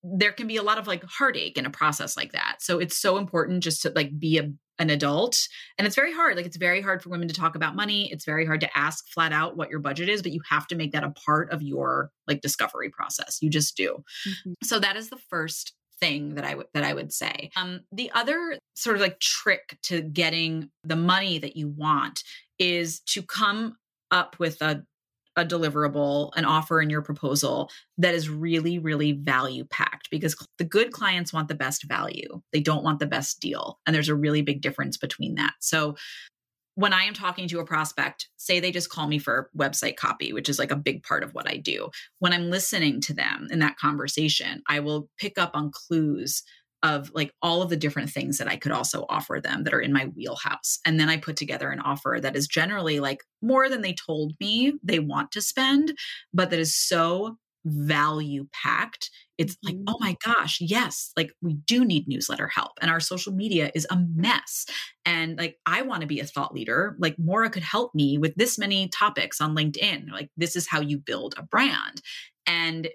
[0.02, 2.56] there can be a lot of like heartache in a process like that.
[2.60, 5.46] So it's so important just to like be a an adult
[5.76, 8.24] and it's very hard like it's very hard for women to talk about money it's
[8.24, 10.92] very hard to ask flat out what your budget is but you have to make
[10.92, 14.52] that a part of your like discovery process you just do mm-hmm.
[14.62, 17.50] so that is the first thing that I would that I would say.
[17.56, 22.24] Um, the other sort of like trick to getting the money that you want
[22.58, 23.76] is to come
[24.10, 24.82] up with a
[25.36, 30.64] a deliverable, an offer in your proposal that is really, really value packed because the
[30.64, 32.42] good clients want the best value.
[32.52, 33.78] They don't want the best deal.
[33.86, 35.54] And there's a really big difference between that.
[35.60, 35.96] So
[36.74, 40.32] when I am talking to a prospect, say they just call me for website copy,
[40.32, 41.90] which is like a big part of what I do.
[42.20, 46.42] When I'm listening to them in that conversation, I will pick up on clues
[46.82, 49.80] of like all of the different things that I could also offer them that are
[49.80, 50.78] in my wheelhouse.
[50.86, 54.32] And then I put together an offer that is generally like more than they told
[54.40, 55.96] me they want to spend,
[56.32, 59.10] but that is so value packed.
[59.36, 59.84] It's like, mm-hmm.
[59.88, 62.72] oh my gosh, yes, like we do need newsletter help.
[62.80, 64.66] And our social media is a mess.
[65.04, 66.96] And like, I want to be a thought leader.
[66.98, 70.10] Like, Maura could help me with this many topics on LinkedIn.
[70.10, 72.02] Like, this is how you build a brand.
[72.46, 72.88] And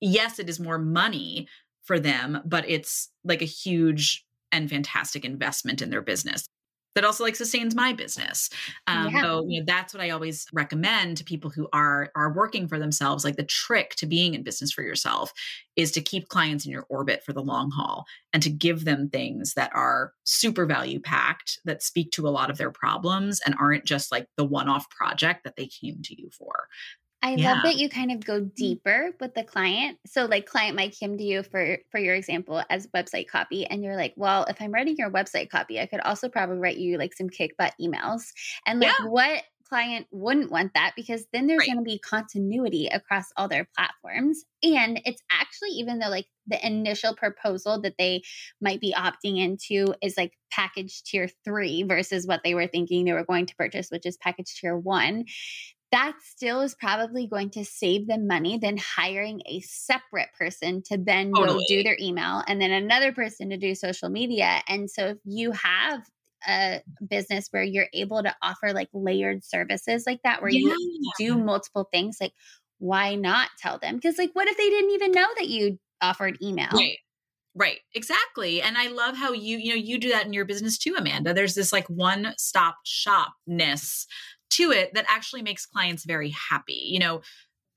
[0.00, 1.48] yes, it is more money,
[1.86, 6.48] for them, but it's like a huge and fantastic investment in their business
[6.96, 8.48] that also like sustains my business.
[8.86, 9.22] Um, yeah.
[9.22, 12.78] So you know that's what I always recommend to people who are are working for
[12.78, 13.22] themselves.
[13.22, 15.30] Like the trick to being in business for yourself
[15.76, 19.10] is to keep clients in your orbit for the long haul and to give them
[19.10, 23.54] things that are super value packed that speak to a lot of their problems and
[23.60, 26.66] aren't just like the one off project that they came to you for.
[27.26, 27.54] I yeah.
[27.54, 28.54] love that you kind of go mm.
[28.54, 29.98] deeper with the client.
[30.06, 33.82] So like client might come to you for for your example as website copy and
[33.82, 36.98] you're like, "Well, if I'm writing your website copy, I could also probably write you
[36.98, 38.32] like some kick butt emails."
[38.64, 39.06] And like yeah.
[39.06, 41.66] what client wouldn't want that because then there's right.
[41.66, 46.64] going to be continuity across all their platforms and it's actually even though like the
[46.64, 48.22] initial proposal that they
[48.60, 53.12] might be opting into is like package tier 3 versus what they were thinking they
[53.12, 55.24] were going to purchase which is package tier 1
[55.92, 60.98] that still is probably going to save them money than hiring a separate person to
[60.98, 61.64] then totally.
[61.68, 64.62] go do their email and then another person to do social media.
[64.68, 66.00] And so if you have
[66.48, 70.74] a business where you're able to offer like layered services like that, where yeah.
[70.76, 72.32] you do multiple things, like
[72.78, 73.96] why not tell them?
[73.96, 76.70] Because like what if they didn't even know that you offered email?
[76.72, 76.98] Right.
[77.58, 78.60] Right, exactly.
[78.60, 81.32] And I love how you, you know, you do that in your business too, Amanda.
[81.32, 84.04] There's this like one stop shopness
[84.50, 86.82] to it that actually makes clients very happy.
[86.84, 87.20] You know,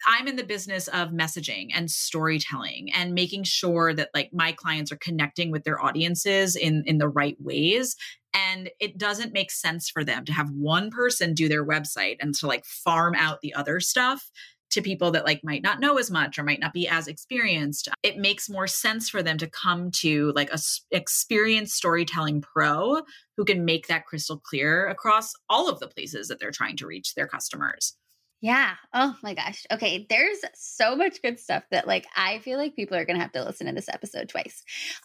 [0.08, 4.92] I'm in the business of messaging and storytelling and making sure that like my clients
[4.92, 7.96] are connecting with their audiences in in the right ways
[8.34, 12.36] and it doesn't make sense for them to have one person do their website and
[12.36, 14.30] to like farm out the other stuff
[14.72, 17.90] to people that like might not know as much or might not be as experienced
[18.04, 20.60] it makes more sense for them to come to like a
[20.92, 23.02] experienced storytelling pro
[23.38, 26.88] who can make that crystal clear across all of the places that they're trying to
[26.88, 27.96] reach their customers
[28.42, 28.76] yeah.
[28.94, 29.66] Oh my gosh.
[29.72, 30.06] Okay.
[30.10, 33.34] There's so much good stuff that like I feel like people are going to have
[33.34, 34.64] to listen to this episode twice.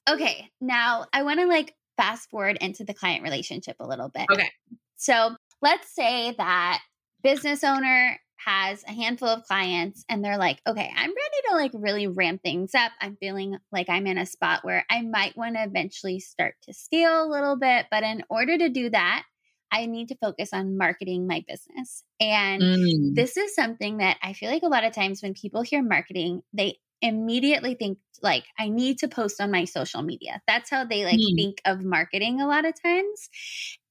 [0.08, 0.48] Okay.
[0.60, 4.26] Now I want to like fast forward into the client relationship a little bit.
[4.32, 4.50] Okay.
[4.96, 6.80] So let's say that
[7.22, 11.72] business owner has a handful of clients and they're like, okay, I'm ready to like
[11.74, 12.92] really ramp things up.
[13.00, 16.74] I'm feeling like I'm in a spot where I might want to eventually start to
[16.74, 17.86] scale a little bit.
[17.90, 19.24] But in order to do that,
[19.72, 22.04] I need to focus on marketing my business.
[22.20, 23.14] And mm.
[23.14, 26.42] this is something that I feel like a lot of times when people hear marketing,
[26.52, 30.40] they immediately think like I need to post on my social media.
[30.46, 31.36] That's how they like mm.
[31.36, 33.28] think of marketing a lot of times.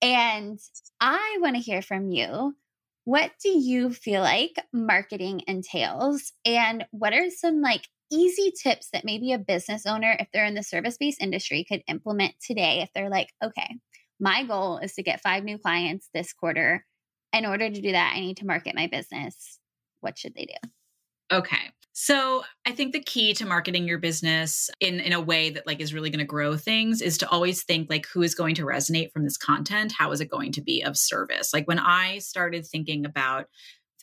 [0.01, 0.59] And
[0.99, 2.55] I want to hear from you
[3.05, 6.31] what do you feel like marketing entails?
[6.45, 10.55] And what are some like easy tips that maybe a business owner, if they're in
[10.55, 13.77] the service based industry, could implement today if they're like, okay,
[14.19, 16.85] my goal is to get five new clients this quarter.
[17.33, 19.59] In order to do that, I need to market my business.
[20.01, 20.69] What should they do?
[21.31, 21.71] Okay.
[21.95, 25.79] So I think the key to marketing your business in, in a way that like
[25.79, 28.65] is really going to grow things is to always think like who is going to
[28.65, 29.93] resonate from this content?
[29.95, 31.53] How is it going to be of service?
[31.53, 33.45] Like when I started thinking about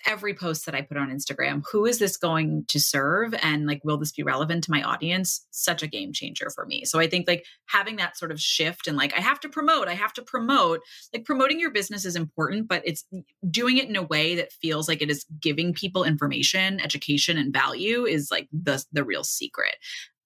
[0.07, 1.63] every post that I put on Instagram.
[1.71, 3.35] Who is this going to serve?
[3.43, 5.47] And like, will this be relevant to my audience?
[5.51, 6.85] Such a game changer for me.
[6.85, 9.89] So I think like having that sort of shift and like, I have to promote,
[9.89, 10.81] I have to promote,
[11.13, 13.05] like promoting your business is important, but it's
[13.51, 17.53] doing it in a way that feels like it is giving people information, education, and
[17.53, 19.77] value is like the, the real secret.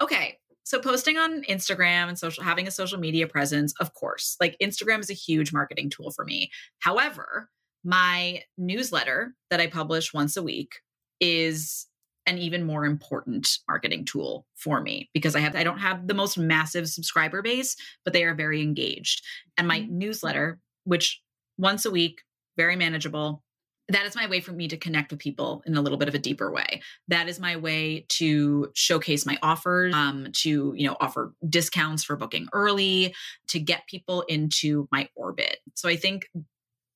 [0.00, 0.38] Okay.
[0.66, 5.00] So posting on Instagram and social having a social media presence, of course, like Instagram
[5.00, 6.50] is a huge marketing tool for me.
[6.78, 7.50] However,
[7.84, 10.76] my newsletter that I publish once a week
[11.20, 11.86] is
[12.26, 16.14] an even more important marketing tool for me because I have I don't have the
[16.14, 19.22] most massive subscriber base, but they are very engaged.
[19.58, 19.98] And my mm-hmm.
[19.98, 21.20] newsletter, which
[21.58, 22.22] once a week,
[22.56, 23.42] very manageable,
[23.88, 26.14] that is my way for me to connect with people in a little bit of
[26.14, 30.96] a deeper way that is my way to showcase my offers um, to you know
[31.00, 33.14] offer discounts for booking early
[33.48, 36.28] to get people into my orbit so i think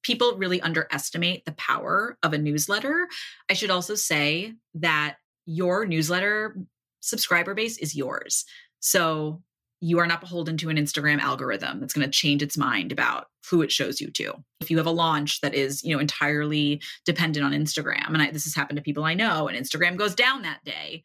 [0.08, 3.06] people really underestimate the power of a newsletter.
[3.50, 6.56] I should also say that your newsletter
[7.00, 8.46] subscriber base is yours.
[8.80, 9.42] So
[9.80, 13.26] you are not beholden to an Instagram algorithm that's going to change its mind about
[13.50, 14.32] who it shows you to.
[14.62, 18.30] If you have a launch that is, you know, entirely dependent on Instagram, and I,
[18.30, 21.04] this has happened to people I know, and Instagram goes down that day,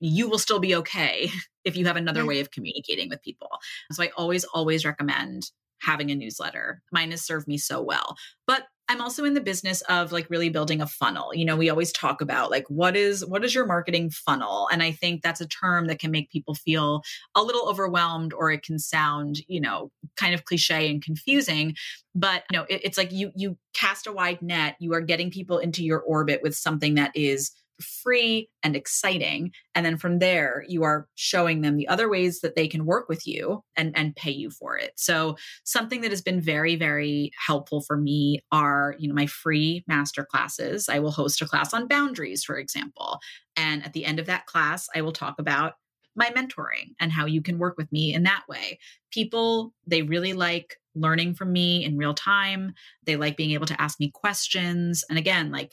[0.00, 1.30] you will still be okay
[1.64, 3.48] if you have another way of communicating with people.
[3.92, 5.52] So I always, always recommend
[5.84, 6.82] having a newsletter.
[6.92, 8.16] Mine has served me so well.
[8.46, 11.34] But I'm also in the business of like really building a funnel.
[11.34, 14.68] You know, we always talk about like what is what is your marketing funnel?
[14.70, 17.02] And I think that's a term that can make people feel
[17.34, 21.74] a little overwhelmed or it can sound, you know, kind of cliche and confusing.
[22.14, 25.30] But you know, it, it's like you you cast a wide net, you are getting
[25.30, 30.64] people into your orbit with something that is free and exciting and then from there
[30.68, 34.16] you are showing them the other ways that they can work with you and and
[34.16, 34.92] pay you for it.
[34.96, 39.84] So something that has been very very helpful for me are you know my free
[39.86, 40.88] master classes.
[40.88, 43.18] I will host a class on boundaries for example
[43.56, 45.74] and at the end of that class i will talk about
[46.16, 48.78] my mentoring and how you can work with me in that way.
[49.10, 52.72] People they really like learning from me in real time.
[53.04, 55.04] They like being able to ask me questions.
[55.08, 55.72] And again like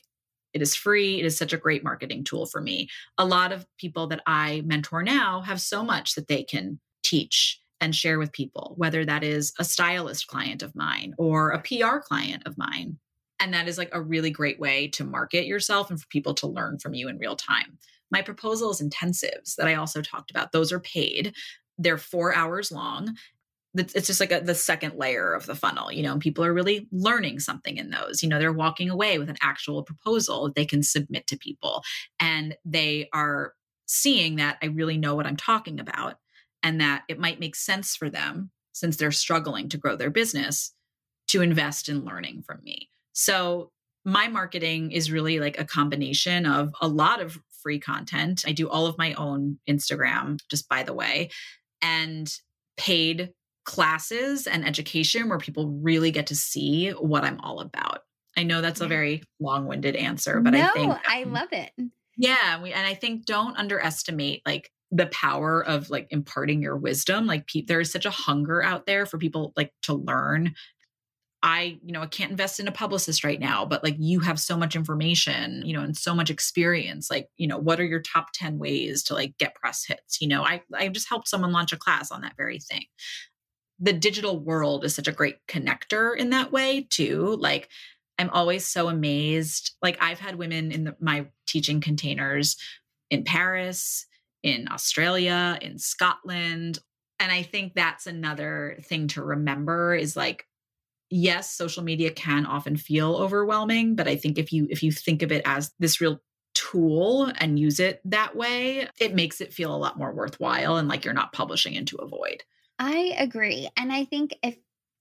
[0.54, 1.20] it is free.
[1.20, 2.90] It is such a great marketing tool for me.
[3.18, 7.60] A lot of people that I mentor now have so much that they can teach
[7.80, 11.98] and share with people, whether that is a stylist client of mine or a PR
[11.98, 12.98] client of mine.
[13.40, 16.48] And that is like a really great way to market yourself and for people to
[16.48, 17.80] learn from you in real time.
[18.12, 21.34] My proposals intensives that I also talked about, those are paid.
[21.80, 23.16] They're four hours long
[23.76, 26.14] it's just like a, the second layer of the funnel you know mm.
[26.14, 29.38] and people are really learning something in those you know they're walking away with an
[29.42, 31.84] actual proposal that they can submit to people
[32.20, 33.54] and they are
[33.86, 36.16] seeing that i really know what i'm talking about
[36.64, 40.74] and that it might make sense for them since they're struggling to grow their business
[41.28, 42.90] to invest in learning from me.
[43.14, 43.72] So
[44.04, 48.44] my marketing is really like a combination of a lot of free content.
[48.48, 51.30] I do all of my own instagram just by the way
[51.82, 52.34] and
[52.78, 53.32] paid
[53.64, 58.00] classes and education where people really get to see what I'm all about.
[58.38, 61.72] I know that's a very long-winded answer, but no, I think I um, love it.
[62.18, 67.26] Yeah, we, and I think don't underestimate like the power of like imparting your wisdom.
[67.26, 70.54] Like pe- there is such a hunger out there for people like to learn.
[71.44, 74.40] I, you know, I can't invest in a publicist right now, but like you have
[74.40, 77.10] so much information, you know, and so much experience.
[77.10, 80.22] Like, you know, what are your top 10 ways to like get press hits?
[80.22, 82.86] You know, I I just helped someone launch a class on that very thing
[83.82, 87.68] the digital world is such a great connector in that way too like
[88.18, 92.56] i'm always so amazed like i've had women in the, my teaching containers
[93.10, 94.06] in paris
[94.44, 96.80] in australia in scotland
[97.20, 100.46] and i think that's another thing to remember is like
[101.10, 105.22] yes social media can often feel overwhelming but i think if you if you think
[105.22, 106.22] of it as this real
[106.54, 110.88] tool and use it that way it makes it feel a lot more worthwhile and
[110.88, 112.44] like you're not publishing into a void
[112.84, 113.70] I agree.
[113.78, 114.58] And I think if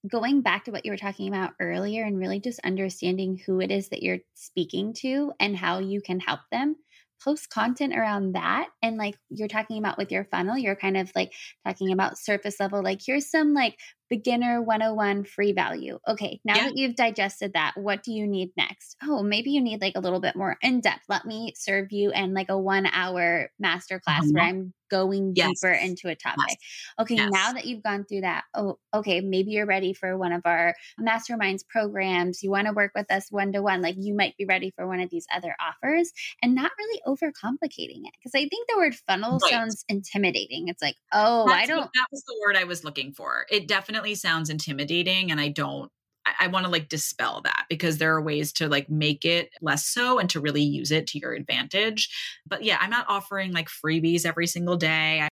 [0.07, 3.71] going back to what you were talking about earlier and really just understanding who it
[3.71, 6.75] is that you're speaking to and how you can help them,
[7.23, 8.69] post content around that.
[8.83, 11.33] And like you're talking about with your funnel, you're kind of like
[11.65, 13.79] talking about surface level, like here's some like
[14.11, 15.97] beginner 101 free value.
[16.05, 16.65] Okay, now yeah.
[16.65, 18.97] that you've digested that, what do you need next?
[19.01, 21.05] Oh, maybe you need like a little bit more in depth.
[21.07, 24.33] Let me serve you in like a one hour masterclass mm-hmm.
[24.33, 25.47] where I'm going yes.
[25.61, 26.39] deeper into a topic.
[26.49, 26.57] Yes.
[26.99, 27.31] Okay, yes.
[27.31, 30.75] now that you've gone through that, oh, okay, maybe you're ready for one of our
[30.99, 32.43] masterminds programs.
[32.43, 33.81] You want to work with us one to one.
[33.81, 36.11] Like you might be ready for one of these other offers
[36.43, 38.13] and not really overcomplicating it.
[38.19, 39.51] Because I think the word funnel right.
[39.51, 40.67] sounds intimidating.
[40.67, 41.89] It's like, oh, That's I don't.
[41.93, 43.45] that was the word I was looking for.
[43.49, 45.31] It definitely sounds intimidating.
[45.31, 45.91] And I don't,
[46.39, 49.85] I want to like dispel that because there are ways to like make it less
[49.87, 52.09] so and to really use it to your advantage.
[52.45, 55.21] But yeah, I'm not offering like freebies every single day.
[55.21, 55.29] I,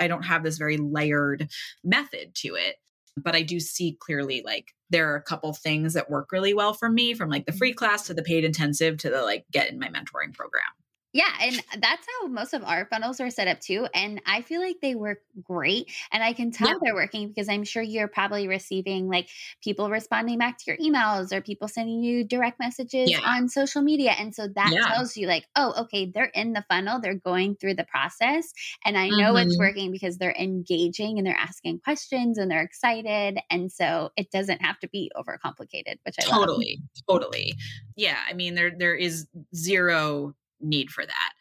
[0.00, 1.48] I don't have this very layered
[1.84, 2.76] method to it.
[3.16, 6.72] But I do see clearly like there are a couple things that work really well
[6.72, 7.78] for me from like the free mm-hmm.
[7.78, 10.64] class to the paid intensive to the like get in my mentoring program.
[11.12, 13.86] Yeah, and that's how most of our funnels are set up too.
[13.94, 15.92] And I feel like they work great.
[16.10, 16.74] And I can tell yeah.
[16.82, 19.28] they're working because I'm sure you're probably receiving like
[19.62, 23.20] people responding back to your emails or people sending you direct messages yeah.
[23.24, 24.12] on social media.
[24.18, 24.86] And so that yeah.
[24.86, 28.52] tells you, like, oh, okay, they're in the funnel, they're going through the process.
[28.84, 29.48] And I know mm-hmm.
[29.48, 33.38] it's working because they're engaging and they're asking questions and they're excited.
[33.50, 37.20] And so it doesn't have to be overcomplicated, which I totally, love.
[37.20, 37.54] totally.
[37.96, 38.18] Yeah.
[38.26, 41.32] I mean, there there is zero need for that.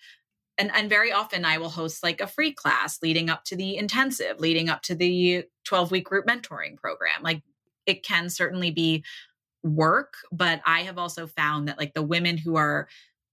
[0.57, 3.77] And, and very often I will host like a free class leading up to the
[3.77, 7.23] intensive, leading up to the 12 week group mentoring program.
[7.23, 7.41] Like
[7.85, 9.03] it can certainly be
[9.63, 12.87] work, but I have also found that like the women who are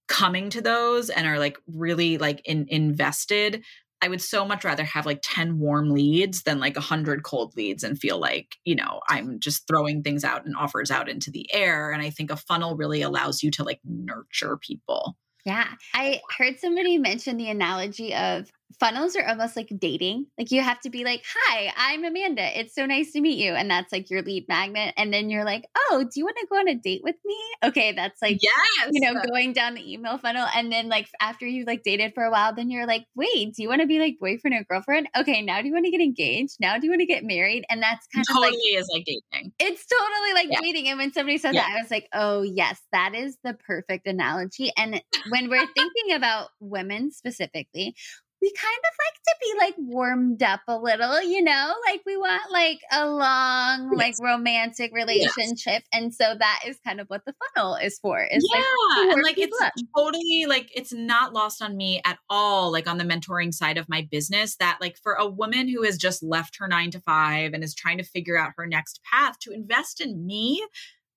[0.07, 3.63] coming to those and are like really like in, invested
[4.01, 7.83] I would so much rather have like 10 warm leads than like 100 cold leads
[7.83, 11.53] and feel like, you know, I'm just throwing things out and offers out into the
[11.53, 11.91] air.
[11.91, 15.17] And I think a funnel really allows you to like nurture people.
[15.45, 15.67] Yeah.
[15.93, 20.27] I heard somebody mention the analogy of funnels are almost like dating.
[20.37, 22.59] Like you have to be like, "Hi, I'm Amanda.
[22.59, 25.45] It's so nice to meet you." And that's like your lead magnet and then you're
[25.45, 28.39] like, "Oh, do you want to go on a date with me?" Okay, that's like
[28.41, 28.89] yes.
[28.91, 32.23] you know, going down the email funnel and then like after you like dated for
[32.23, 35.07] a while, then you're like, "Wait, do you want to be like boyfriend or girlfriend?"
[35.17, 36.57] Okay, now do you want to get engaged?
[36.59, 37.65] Now do you want to get married?
[37.69, 39.51] And that's kind totally of like is like dating.
[39.59, 40.59] It's totally like yeah.
[40.61, 40.87] dating.
[40.89, 41.61] And when somebody said yeah.
[41.61, 46.13] that, I was like, "Oh, yes, that is the perfect analogy." And when we're thinking
[46.13, 47.95] about women specifically,
[48.41, 52.15] we kind of like to be like warmed up a little, you know, like we
[52.15, 53.97] want like a long, yes.
[53.97, 55.83] like romantic relationship.
[55.83, 55.87] Yes.
[55.91, 58.23] And so that is kind of what the funnel is for.
[58.23, 58.61] Is yeah.
[58.97, 59.73] Like and like it's up.
[59.95, 63.89] totally like it's not lost on me at all, like on the mentoring side of
[63.89, 67.53] my business, that like for a woman who has just left her nine to five
[67.53, 70.65] and is trying to figure out her next path to invest in me,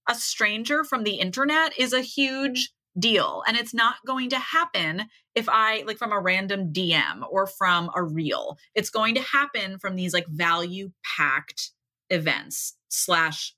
[0.08, 2.04] a stranger from the internet is a mm-hmm.
[2.04, 3.42] huge deal.
[3.46, 7.90] And it's not going to happen if I like from a random DM or from
[7.94, 8.58] a reel.
[8.74, 11.70] It's going to happen from these like value packed
[12.10, 13.54] events slash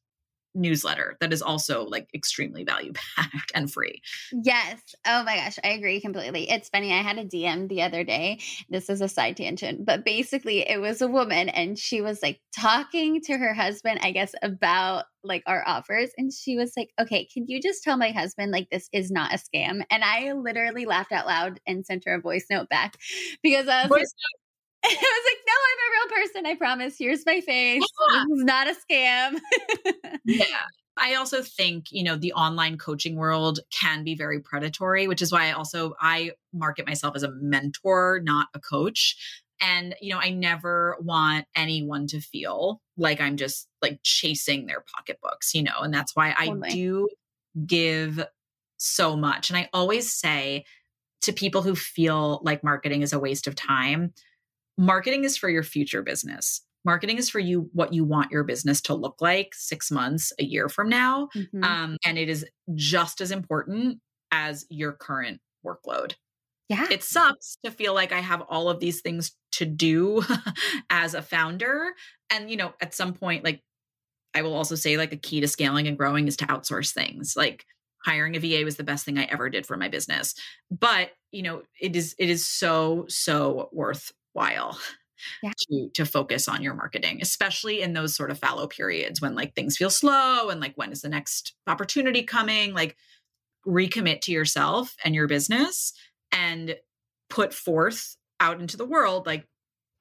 [0.55, 4.01] newsletter that is also like extremely value packed and free.
[4.33, 4.81] Yes.
[5.07, 6.51] Oh my gosh, I agree completely.
[6.51, 6.93] It's funny.
[6.93, 8.41] I had a DM the other day.
[8.69, 12.41] This is a side tangent, but basically it was a woman and she was like
[12.55, 16.11] talking to her husband, I guess, about like our offers.
[16.17, 19.33] And she was like, okay, can you just tell my husband like this is not
[19.33, 19.83] a scam?
[19.91, 22.97] And I literally laughed out loud and sent her a voice note back
[23.43, 24.15] because I was voice
[24.89, 26.47] I was like, no, I'm a real person.
[26.47, 26.97] I promise.
[26.99, 27.83] Here's my face.
[28.11, 28.25] Yeah.
[28.29, 29.41] This is not a scam.
[30.25, 30.45] yeah.
[30.97, 35.33] I also think, you know, the online coaching world can be very predatory, which is
[35.33, 39.17] why I also I market myself as a mentor, not a coach.
[39.61, 44.85] And, you know, I never want anyone to feel like I'm just like chasing their
[44.95, 46.71] pocketbooks, you know, and that's why I totally.
[46.71, 47.09] do
[47.67, 48.25] give
[48.77, 49.51] so much.
[49.51, 50.65] And I always say
[51.23, 54.13] to people who feel like marketing is a waste of time,
[54.79, 56.63] marketing is for your future business.
[56.85, 60.45] Marketing is for you what you want your business to look like six months, a
[60.45, 61.29] year from now.
[61.35, 61.65] Mm-hmm.
[61.65, 62.45] Um, and it is
[62.75, 64.01] just as important
[64.31, 66.15] as your current workload.
[66.69, 66.87] Yeah.
[66.91, 70.23] It sucks to feel like I have all of these things to do
[70.91, 71.93] as a founder.
[72.31, 73.63] And, you know, at some point, like
[74.35, 77.35] I will also say, like, the key to scaling and growing is to outsource things.
[77.37, 77.65] Like,
[78.05, 80.35] hiring a VA was the best thing I ever did for my business.
[80.71, 84.79] But, you know, it is it is so so worth while
[85.43, 85.53] yeah.
[85.57, 89.55] to to focus on your marketing especially in those sort of fallow periods when like
[89.55, 92.97] things feel slow and like when is the next opportunity coming like
[93.67, 95.93] recommit to yourself and your business
[96.33, 96.77] and
[97.31, 99.47] put forth out into the world like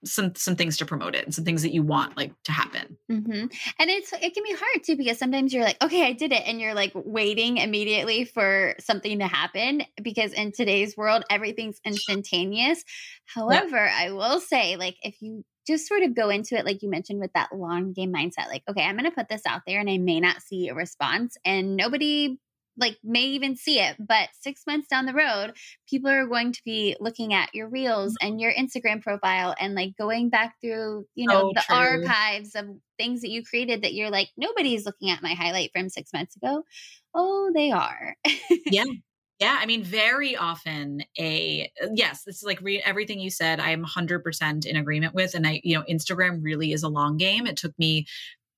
[0.06, 2.98] some some things to promote it and some things that you want like to happen.
[3.12, 3.46] Mm-hmm.
[3.80, 6.44] and it's it can be hard too because sometimes you're like okay i did it
[6.46, 12.84] and you're like waiting immediately for something to happen because in today's world everything's instantaneous.
[13.26, 16.90] However i will say like if you just sort of go into it like you
[16.90, 19.80] mentioned with that long game mindset like okay i'm going to put this out there
[19.80, 22.38] and i may not see a response and nobody
[22.78, 25.54] like may even see it but six months down the road
[25.90, 28.28] people are going to be looking at your reels mm-hmm.
[28.28, 31.76] and your instagram profile and like going back through you know the true.
[31.76, 32.66] archives of
[32.98, 36.36] things that you created that you're like nobody's looking at my highlight from six months
[36.36, 36.64] ago
[37.14, 38.16] oh they are
[38.66, 38.84] yeah
[39.44, 43.60] yeah, I mean, very often a yes, this is like re- everything you said.
[43.60, 47.46] I'm 100% in agreement with, and I, you know, Instagram really is a long game.
[47.46, 48.06] It took me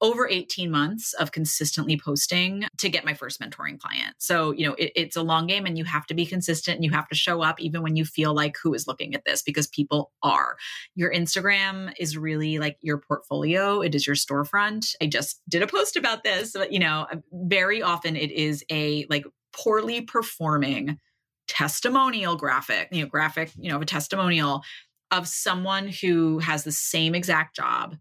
[0.02, 4.16] over 18 months of consistently posting to get my first mentoring client.
[4.18, 6.84] So, you know, it, it's a long game and you have to be consistent and
[6.84, 9.42] you have to show up even when you feel like who is looking at this
[9.42, 10.58] because people are.
[10.96, 14.94] Your Instagram is really like your portfolio, it is your storefront.
[15.02, 19.06] I just did a post about this, but, you know, very often it is a
[19.10, 21.00] like poorly performing
[21.48, 24.62] testimonial graphic, you know, graphic, you know, of a testimonial
[25.12, 27.96] of someone who has the same exact job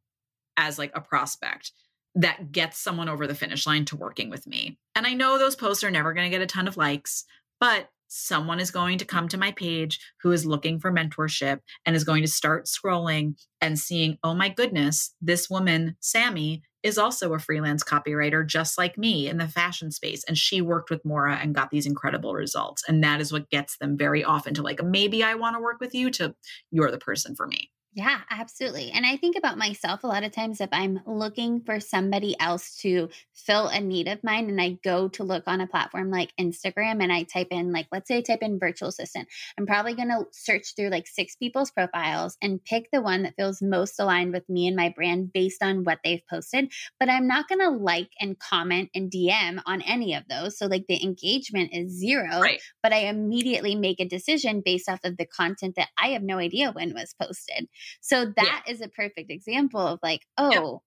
[0.56, 1.72] as like a prospect
[2.14, 4.78] that gets someone over the finish line to working with me.
[4.94, 7.24] And I know those posts are never going to get a ton of likes,
[7.60, 11.96] but someone is going to come to my page who is looking for mentorship and
[11.96, 17.32] is going to start scrolling and seeing, oh my goodness, this woman, Sammy, is also
[17.32, 20.22] a freelance copywriter just like me in the fashion space.
[20.28, 22.84] And she worked with Maura and got these incredible results.
[22.86, 25.80] And that is what gets them very often to like, maybe I want to work
[25.80, 26.36] with you, to
[26.70, 27.70] you're the person for me.
[27.96, 28.90] Yeah, absolutely.
[28.90, 32.76] And I think about myself a lot of times if I'm looking for somebody else
[32.78, 36.32] to fill a need of mine and I go to look on a platform like
[36.38, 39.94] Instagram and I type in, like, let's say I type in virtual assistant, I'm probably
[39.94, 44.00] going to search through like six people's profiles and pick the one that feels most
[44.00, 46.72] aligned with me and my brand based on what they've posted.
[46.98, 50.58] But I'm not going to like and comment and DM on any of those.
[50.58, 52.60] So, like, the engagement is zero, right.
[52.82, 56.38] but I immediately make a decision based off of the content that I have no
[56.38, 57.68] idea when was posted.
[58.00, 58.72] So that yeah.
[58.72, 60.82] is a perfect example of like, oh,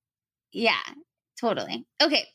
[0.51, 0.71] yeah.
[0.71, 0.93] yeah,
[1.39, 1.85] totally.
[2.01, 2.25] Okay.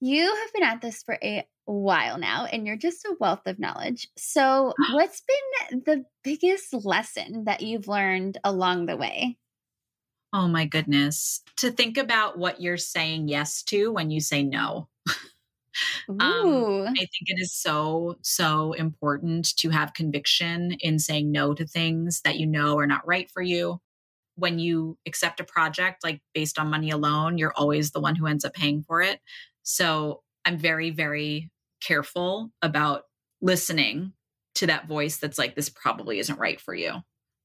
[0.00, 3.58] You have been at this for a while now and you're just a wealth of
[3.58, 4.08] knowledge.
[4.16, 5.22] So, what's
[5.70, 9.36] been the biggest lesson that you've learned along the way?
[10.32, 11.42] Oh my goodness.
[11.56, 14.88] To think about what you're saying yes to when you say no.
[16.08, 21.66] Um, I think it is so, so important to have conviction in saying no to
[21.66, 23.80] things that you know are not right for you.
[24.36, 28.26] When you accept a project, like based on money alone, you're always the one who
[28.26, 29.20] ends up paying for it.
[29.62, 31.50] So I'm very, very
[31.82, 33.02] careful about
[33.42, 34.12] listening
[34.56, 36.94] to that voice that's like, this probably isn't right for you.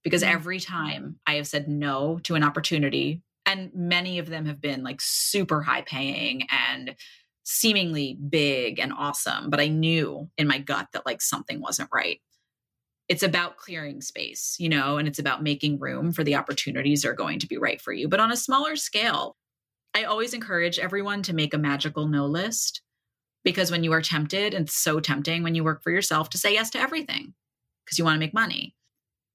[0.03, 0.35] Because mm-hmm.
[0.35, 4.83] every time I have said no to an opportunity, and many of them have been
[4.83, 6.95] like super high paying and
[7.45, 12.19] seemingly big and awesome, but I knew in my gut that like something wasn't right.
[13.07, 17.09] It's about clearing space, you know, and it's about making room for the opportunities that
[17.09, 18.07] are going to be right for you.
[18.09, 19.37] But on a smaller scale,
[19.93, 22.81] I always encourage everyone to make a magical no list
[23.43, 26.53] because when you are tempted, and so tempting when you work for yourself to say
[26.53, 27.35] yes to everything
[27.85, 28.75] because you want to make money.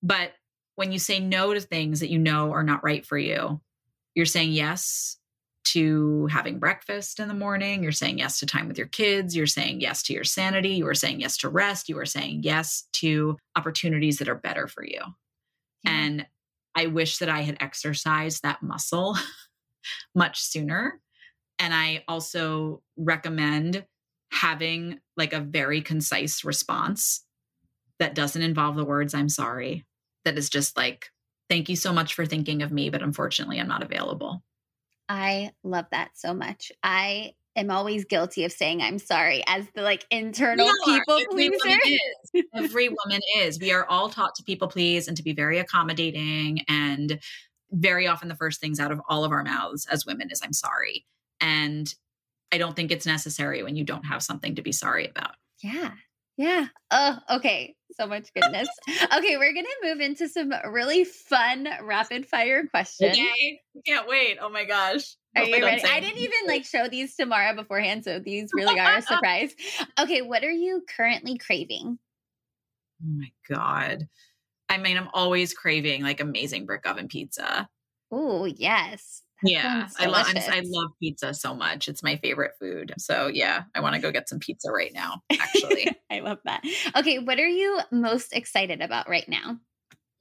[0.03, 0.33] But
[0.75, 3.61] when you say no to things that you know are not right for you,
[4.17, 5.20] you're saying yes
[5.63, 7.83] to having breakfast in the morning.
[7.83, 9.37] You're saying yes to time with your kids.
[9.37, 10.71] You're saying yes to your sanity.
[10.71, 11.89] You are saying yes to rest.
[11.89, 15.01] You are saying yes to opportunities that are better for you.
[15.85, 15.91] Yeah.
[15.91, 16.27] And
[16.75, 19.17] I wish that I had exercised that muscle
[20.15, 21.01] much sooner.
[21.59, 23.85] And I also recommend
[24.33, 27.25] having like a very concise response
[27.99, 29.85] that doesn't involve the words, I'm sorry,
[30.25, 31.11] that is just like,
[31.51, 34.43] thank you so much for thinking of me, but unfortunately, I'm not available.
[35.11, 36.71] I love that so much.
[36.85, 41.51] I am always guilty of saying I'm sorry as the like internal people Every pleaser.
[41.65, 42.45] Woman is.
[42.55, 43.59] Every woman is.
[43.59, 46.61] We are all taught to people please and to be very accommodating.
[46.69, 47.19] And
[47.73, 50.53] very often, the first things out of all of our mouths as women is I'm
[50.53, 51.05] sorry.
[51.41, 51.93] And
[52.53, 55.35] I don't think it's necessary when you don't have something to be sorry about.
[55.61, 55.91] Yeah.
[56.41, 56.69] Yeah.
[56.91, 57.75] Oh, okay.
[57.93, 58.67] So much goodness.
[58.89, 63.13] okay, we're gonna move into some really fun rapid fire questions.
[63.13, 63.61] Okay.
[63.87, 64.39] Can't wait.
[64.41, 65.17] Oh my gosh.
[65.37, 65.85] Are you ready?
[65.85, 69.55] I didn't even like show these to Maura beforehand, so these really are a surprise.
[69.99, 71.99] Okay, what are you currently craving?
[73.03, 74.09] Oh my god.
[74.71, 77.69] I mean, I'm always craving like amazing brick oven pizza.
[78.11, 83.27] Oh, yes yeah i love i love pizza so much it's my favorite food so
[83.29, 85.89] yeah i want to go get some pizza right now actually.
[86.11, 86.63] I love that.
[86.97, 89.59] Okay what are you most excited about right now?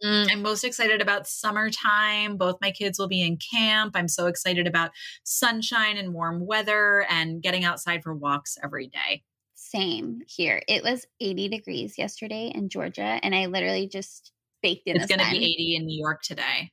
[0.03, 4.28] Mm, i'm most excited about summertime both my kids will be in camp i'm so
[4.28, 4.91] excited about
[5.24, 9.24] sunshine and warm weather and getting outside for walks every day.
[9.55, 14.32] Same here it was 80 degrees yesterday in georgia and i literally just
[14.63, 16.72] baked in it's going to be 80 in new york today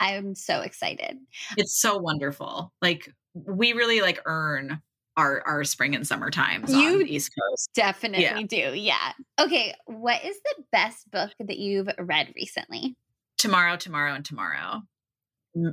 [0.00, 1.18] I'm so excited.
[1.56, 2.72] It's so wonderful.
[2.80, 4.80] Like we really like earn
[5.16, 7.70] our our spring and summer times you on the East Coast.
[7.74, 8.70] Definitely yeah.
[8.70, 8.78] do.
[8.78, 9.12] Yeah.
[9.40, 9.74] Okay.
[9.86, 12.96] What is the best book that you've read recently?
[13.36, 14.82] Tomorrow, tomorrow, and tomorrow.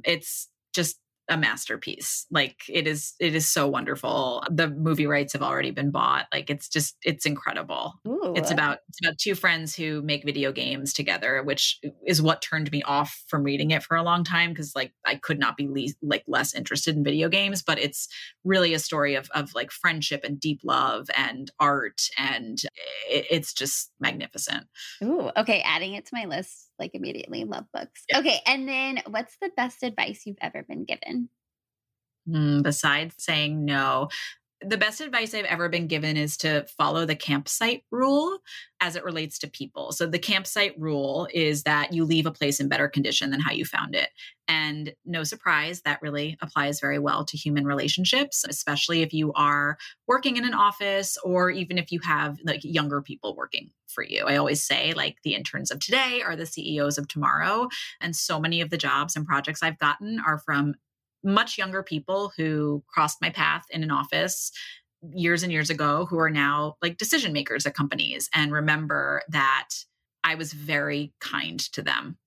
[0.03, 0.97] It's just
[1.30, 2.26] a masterpiece.
[2.30, 4.43] Like it is it is so wonderful.
[4.49, 6.28] The movie rights have already been bought.
[6.34, 7.93] Like it's just it's incredible.
[8.07, 8.34] Ooh.
[8.36, 12.71] It's about it's about two friends who make video games together, which is what turned
[12.71, 15.67] me off from reading it for a long time because like I could not be
[15.67, 18.07] le- like less interested in video games, but it's
[18.43, 22.59] really a story of of like friendship and deep love and art and
[23.09, 24.67] it, it's just magnificent.
[25.03, 27.45] Ooh, okay, adding it to my list like immediately.
[27.45, 28.03] Love books.
[28.09, 28.19] Yeah.
[28.19, 31.14] Okay, and then what's the best advice you've ever been given?
[32.28, 34.09] Mm, besides saying no,
[34.61, 38.39] the best advice I've ever been given is to follow the campsite rule
[38.82, 39.91] as it relates to people.
[39.91, 43.51] So, the campsite rule is that you leave a place in better condition than how
[43.51, 44.09] you found it.
[44.47, 49.78] And no surprise, that really applies very well to human relationships, especially if you are
[50.07, 54.26] working in an office or even if you have like younger people working for you.
[54.26, 57.67] I always say, like, the interns of today are the CEOs of tomorrow.
[58.01, 60.76] And so many of the jobs and projects I've gotten are from
[61.26, 64.51] much younger people who crossed my path in an office
[65.13, 69.69] years and years ago who are now like decision makers at companies and remember that
[70.23, 72.17] I was very kind to them.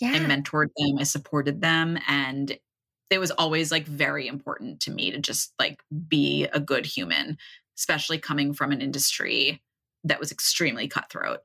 [0.00, 0.12] Yeah.
[0.12, 2.56] I mentored them, I supported them and
[3.10, 7.38] it was always like very important to me to just like be a good human,
[7.76, 9.62] especially coming from an industry
[10.04, 11.40] that was extremely cutthroat.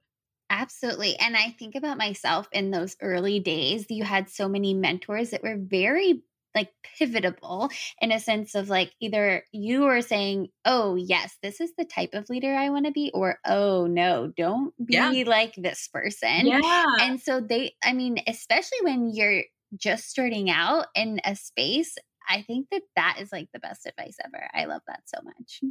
[0.50, 1.18] Absolutely.
[1.18, 5.42] And I think about myself in those early days, you had so many mentors that
[5.42, 6.22] were very
[6.56, 11.72] like pivotable in a sense of like either you are saying, oh, yes, this is
[11.78, 15.24] the type of leader I want to be, or oh, no, don't be yeah.
[15.26, 16.48] like this person.
[16.48, 16.86] Yeah.
[17.02, 19.44] And so they, I mean, especially when you're
[19.76, 21.96] just starting out in a space,
[22.30, 24.48] I think that that is like the best advice ever.
[24.54, 25.62] I love that so much.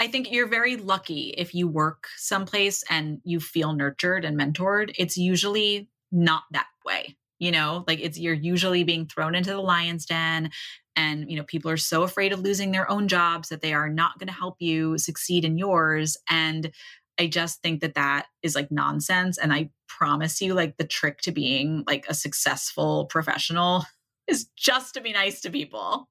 [0.00, 4.92] I think you're very lucky if you work someplace and you feel nurtured and mentored.
[4.96, 9.60] It's usually not that way you know like it's you're usually being thrown into the
[9.60, 10.50] lion's den
[10.94, 13.88] and you know people are so afraid of losing their own jobs that they are
[13.88, 16.70] not going to help you succeed in yours and
[17.18, 21.20] i just think that that is like nonsense and i promise you like the trick
[21.20, 23.84] to being like a successful professional
[24.28, 26.08] is just to be nice to people.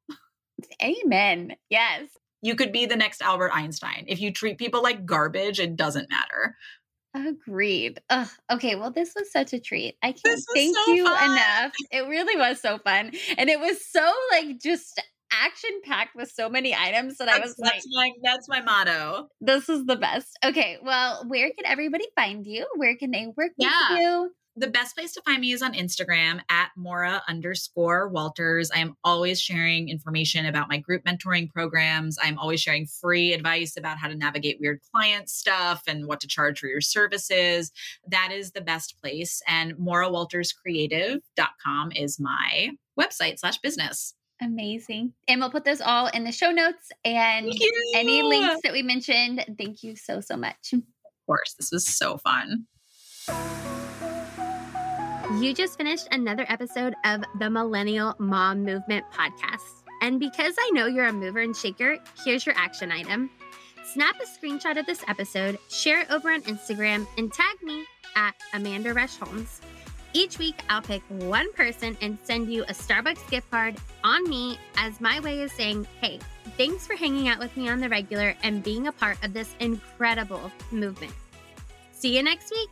[0.84, 1.56] Amen.
[1.70, 2.10] Yes.
[2.42, 4.06] You could be the next albert einstein.
[4.08, 6.56] If you treat people like garbage it doesn't matter
[7.14, 8.02] Agreed.
[8.10, 9.98] Ugh, okay, well, this was such a treat.
[10.02, 11.32] I can't thank so you fun.
[11.32, 11.74] enough.
[11.92, 13.12] It really was so fun.
[13.38, 15.02] And it was so like just
[15.32, 18.62] action packed with so many items that that's, I was that's like, my, that's my
[18.62, 19.28] motto.
[19.40, 20.38] This is the best.
[20.44, 22.68] Okay, well, where can everybody find you?
[22.76, 23.90] Where can they work yeah.
[23.90, 24.32] with you?
[24.58, 28.70] the best place to find me is on Instagram at Maura underscore Walters.
[28.74, 32.18] I am always sharing information about my group mentoring programs.
[32.22, 36.28] I'm always sharing free advice about how to navigate weird client stuff and what to
[36.28, 37.72] charge for your services.
[38.08, 39.42] That is the best place.
[39.48, 44.16] And MauraWaltersCreative.com is my website slash business.
[44.42, 45.14] Amazing.
[45.28, 47.52] And we'll put those all in the show notes and
[47.96, 49.46] any links that we mentioned.
[49.58, 50.74] Thank you so, so much.
[50.74, 50.82] Of
[51.28, 51.54] course.
[51.54, 52.66] This was so fun.
[55.40, 59.60] You just finished another episode of the Millennial Mom Movement podcast.
[60.02, 63.30] And because I know you're a mover and shaker, here's your action item.
[63.94, 67.86] Snap a screenshot of this episode, share it over on Instagram, and tag me
[68.16, 69.62] at Amanda Rush Holmes.
[70.14, 74.60] Each week, I'll pick one person and send you a Starbucks gift card on me
[74.76, 76.20] as my way of saying, hey,
[76.58, 79.56] thanks for hanging out with me on the regular and being a part of this
[79.60, 81.14] incredible movement.
[81.94, 82.70] See you next week.